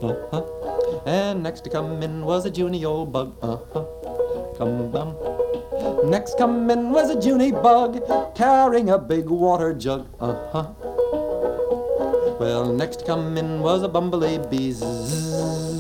Uh-huh. 0.03 1.03
And 1.05 1.43
next 1.43 1.63
to 1.65 1.71
come 1.71 2.03
in 2.03 2.25
was 2.25 2.47
a 2.47 2.51
juny 2.51 2.85
old 2.85 3.13
bug. 3.13 3.35
Uh-huh. 3.43 3.85
Come, 4.57 4.93
come. 4.93 5.17
Next 6.05 6.39
come 6.39 6.71
in 6.71 6.91
was 6.91 7.11
a 7.11 7.21
Junie 7.21 7.51
bug 7.51 8.01
carrying 8.37 8.91
a 8.91 8.99
big 8.99 9.29
water 9.29 9.73
jug. 9.73 10.07
Uh 10.21 10.35
huh. 10.53 10.67
Well, 12.39 12.73
next 12.73 13.07
come 13.07 13.37
in 13.37 13.61
was 13.61 13.83
a 13.83 13.89
bumblebee 13.89 14.39
bee. 14.51 15.72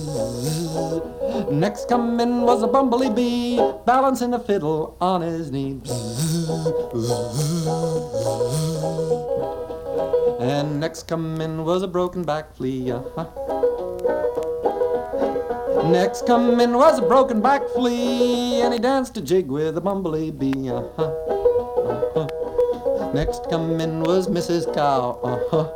Next 1.52 1.86
come 1.86 2.18
in 2.18 2.40
was 2.40 2.62
a 2.62 2.66
bumblebee 2.66 3.10
bee 3.10 3.60
balancing 3.84 4.32
a 4.32 4.38
fiddle 4.38 4.96
on 5.02 5.20
his 5.20 5.52
knee. 5.52 5.82
And 10.40 10.80
next 10.80 11.06
come 11.06 11.42
in 11.42 11.66
was 11.66 11.82
a 11.82 11.88
broken 11.88 12.22
back 12.22 12.54
flea. 12.54 12.92
Uh-huh. 12.92 13.26
Next 15.90 16.26
come 16.26 16.58
in 16.58 16.72
was 16.72 17.00
a 17.00 17.02
broken 17.02 17.42
back 17.42 17.68
flea, 17.74 18.62
and 18.62 18.72
he 18.72 18.80
danced 18.80 19.18
a 19.18 19.20
jig 19.20 19.48
with 19.48 19.76
a 19.76 19.80
bumblebee. 19.82 20.70
Uh-huh. 20.70 21.04
Uh-huh. 21.04 23.12
Next 23.12 23.50
come 23.50 23.78
in 23.78 24.00
was 24.00 24.26
Mrs. 24.26 24.72
Cow. 24.72 25.20
Uh-huh. 25.22 25.68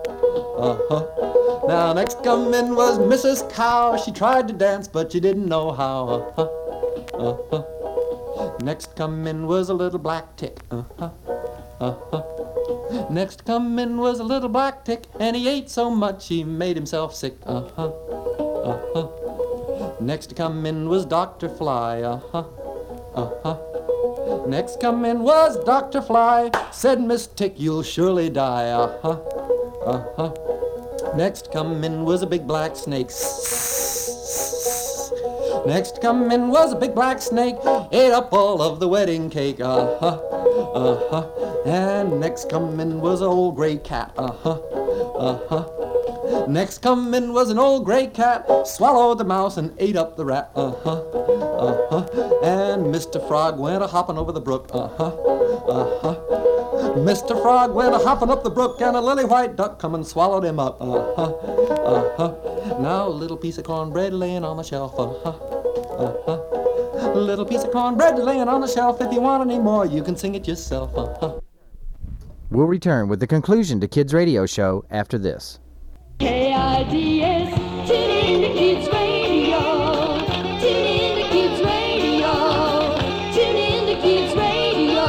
Uh-huh. 0.58 1.25
Now 1.68 1.92
next 1.92 2.22
come 2.22 2.54
in 2.54 2.76
was 2.76 2.98
Mrs. 2.98 3.52
Cow. 3.52 3.96
She 3.96 4.12
tried 4.12 4.46
to 4.48 4.54
dance, 4.54 4.86
but 4.86 5.10
she 5.10 5.20
didn't 5.20 5.46
know 5.46 5.72
how. 5.72 6.08
Uh-huh. 6.08 6.48
Uh-huh. 7.14 8.56
Next 8.62 8.94
come 8.94 9.26
in 9.26 9.46
was 9.46 9.68
a 9.68 9.74
little 9.74 9.98
black 9.98 10.36
tick. 10.36 10.60
Uh-huh. 10.70 11.10
Uh-huh. 11.80 13.08
Next 13.10 13.44
come 13.44 13.78
in 13.78 13.98
was 13.98 14.20
a 14.20 14.24
little 14.24 14.48
black 14.48 14.84
tick, 14.84 15.04
and 15.18 15.34
he 15.34 15.48
ate 15.48 15.68
so 15.68 15.90
much 15.90 16.28
he 16.28 16.44
made 16.44 16.76
himself 16.76 17.14
sick. 17.14 17.36
Uh-huh. 17.44 17.86
Uh-huh. 17.86 19.96
Next 20.00 20.36
come 20.36 20.66
in 20.66 20.88
was 20.88 21.04
Dr. 21.04 21.48
Fly. 21.48 22.02
Uh-huh. 22.02 22.44
Uh-huh. 23.14 24.46
Next 24.46 24.80
come 24.80 25.04
in 25.04 25.20
was 25.20 25.62
Dr. 25.64 26.00
Fly. 26.00 26.50
Said 26.70 27.00
Miss 27.00 27.26
Tick, 27.26 27.54
you'll 27.56 27.82
surely 27.82 28.30
die. 28.30 28.70
Uh-huh. 28.70 29.18
Uh-huh. 29.84 30.55
Next 31.16 31.50
come 31.50 31.82
in 31.82 32.04
was 32.04 32.20
a 32.20 32.26
big 32.26 32.46
black 32.46 32.76
snake. 32.76 33.10
Next 35.66 36.02
come 36.02 36.30
in 36.30 36.48
was 36.48 36.72
a 36.72 36.76
big 36.76 36.94
black 36.94 37.22
snake. 37.22 37.56
Ate 37.90 38.12
up 38.12 38.32
all 38.34 38.60
of 38.60 38.80
the 38.80 38.86
wedding 38.86 39.30
cake. 39.30 39.58
Uh-huh. 39.58 40.20
Uh-huh. 40.74 41.62
And 41.64 42.20
next 42.20 42.50
come 42.50 42.78
in 42.80 43.00
was 43.00 43.22
an 43.22 43.28
old 43.28 43.56
gray 43.56 43.78
cat. 43.78 44.12
Uh-huh. 44.18 44.60
Uh-huh. 45.18 45.75
Next 46.48 46.78
come 46.78 47.12
in 47.14 47.32
was 47.32 47.50
an 47.50 47.58
old 47.58 47.84
gray 47.84 48.06
cat. 48.06 48.46
Swallowed 48.66 49.18
the 49.18 49.24
mouse 49.24 49.56
and 49.56 49.74
ate 49.78 49.96
up 49.96 50.16
the 50.16 50.24
rat. 50.24 50.50
Uh-huh. 50.54 51.00
Uh-huh. 51.00 52.40
And 52.42 52.86
Mr. 52.94 53.26
Frog 53.26 53.58
went 53.58 53.82
a 53.82 53.86
hopping 53.86 54.18
over 54.18 54.32
the 54.32 54.40
brook. 54.40 54.68
Uh-huh. 54.72 55.06
Uh-huh. 55.06 56.36
Mr. 56.96 57.40
Frog 57.42 57.74
went 57.74 57.94
a 57.94 57.98
hopping 57.98 58.30
up 58.30 58.42
the 58.42 58.50
brook, 58.50 58.80
and 58.80 58.96
a 58.96 59.00
lily 59.00 59.24
white 59.24 59.56
duck 59.56 59.78
come 59.78 59.94
and 59.94 60.06
swallowed 60.06 60.44
him 60.44 60.58
up. 60.58 60.80
Uh-huh. 60.80 61.22
Uh-huh. 61.24 62.78
Now 62.80 63.06
a 63.06 63.08
little 63.08 63.36
piece 63.36 63.58
of 63.58 63.64
cornbread 63.64 64.12
laying 64.12 64.44
on 64.44 64.56
the 64.56 64.62
shelf. 64.62 64.94
Uh-huh. 64.98 65.30
Uh-huh. 65.30 67.12
A 67.14 67.18
little 67.18 67.44
piece 67.44 67.64
of 67.64 67.72
cornbread 67.72 68.18
laying 68.18 68.48
on 68.48 68.60
the 68.60 68.68
shelf. 68.68 69.00
If 69.00 69.12
you 69.12 69.20
want 69.20 69.48
any 69.48 69.58
more, 69.58 69.86
you 69.86 70.02
can 70.02 70.16
sing 70.16 70.34
it 70.34 70.46
yourself. 70.46 70.96
Uh-huh. 70.96 71.40
We'll 72.50 72.66
return 72.66 73.08
with 73.08 73.20
the 73.20 73.26
conclusion 73.26 73.80
to 73.80 73.88
Kids 73.88 74.14
Radio 74.14 74.46
Show 74.46 74.84
after 74.90 75.18
this. 75.18 75.58
K-I-D-S, 76.18 77.54
tune 77.88 78.10
in 78.10 78.40
to 78.40 78.48
Kids 78.54 78.88
Radio. 78.88 79.60
Tune 80.60 80.86
in 80.86 81.16
to 81.16 81.28
Kids 81.28 81.60
Radio. 81.62 82.32
Tune 83.34 83.56
in 83.56 83.86
to 83.86 84.00
Kids 84.00 84.34
Radio. 84.34 85.06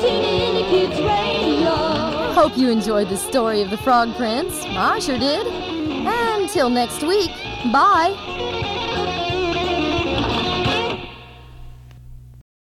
Tune 0.00 0.24
in 0.24 0.54
to 0.56 0.70
Kids 0.70 1.00
Radio. 1.00 2.32
Hope 2.34 2.58
you 2.58 2.70
enjoyed 2.70 3.08
the 3.08 3.16
story 3.16 3.62
of 3.62 3.70
the 3.70 3.78
Frog 3.78 4.14
Prince. 4.16 4.62
I 4.66 4.98
sure 4.98 5.18
did. 5.18 5.46
Until 5.46 6.68
next 6.68 7.02
week, 7.02 7.30
bye. 7.72 8.61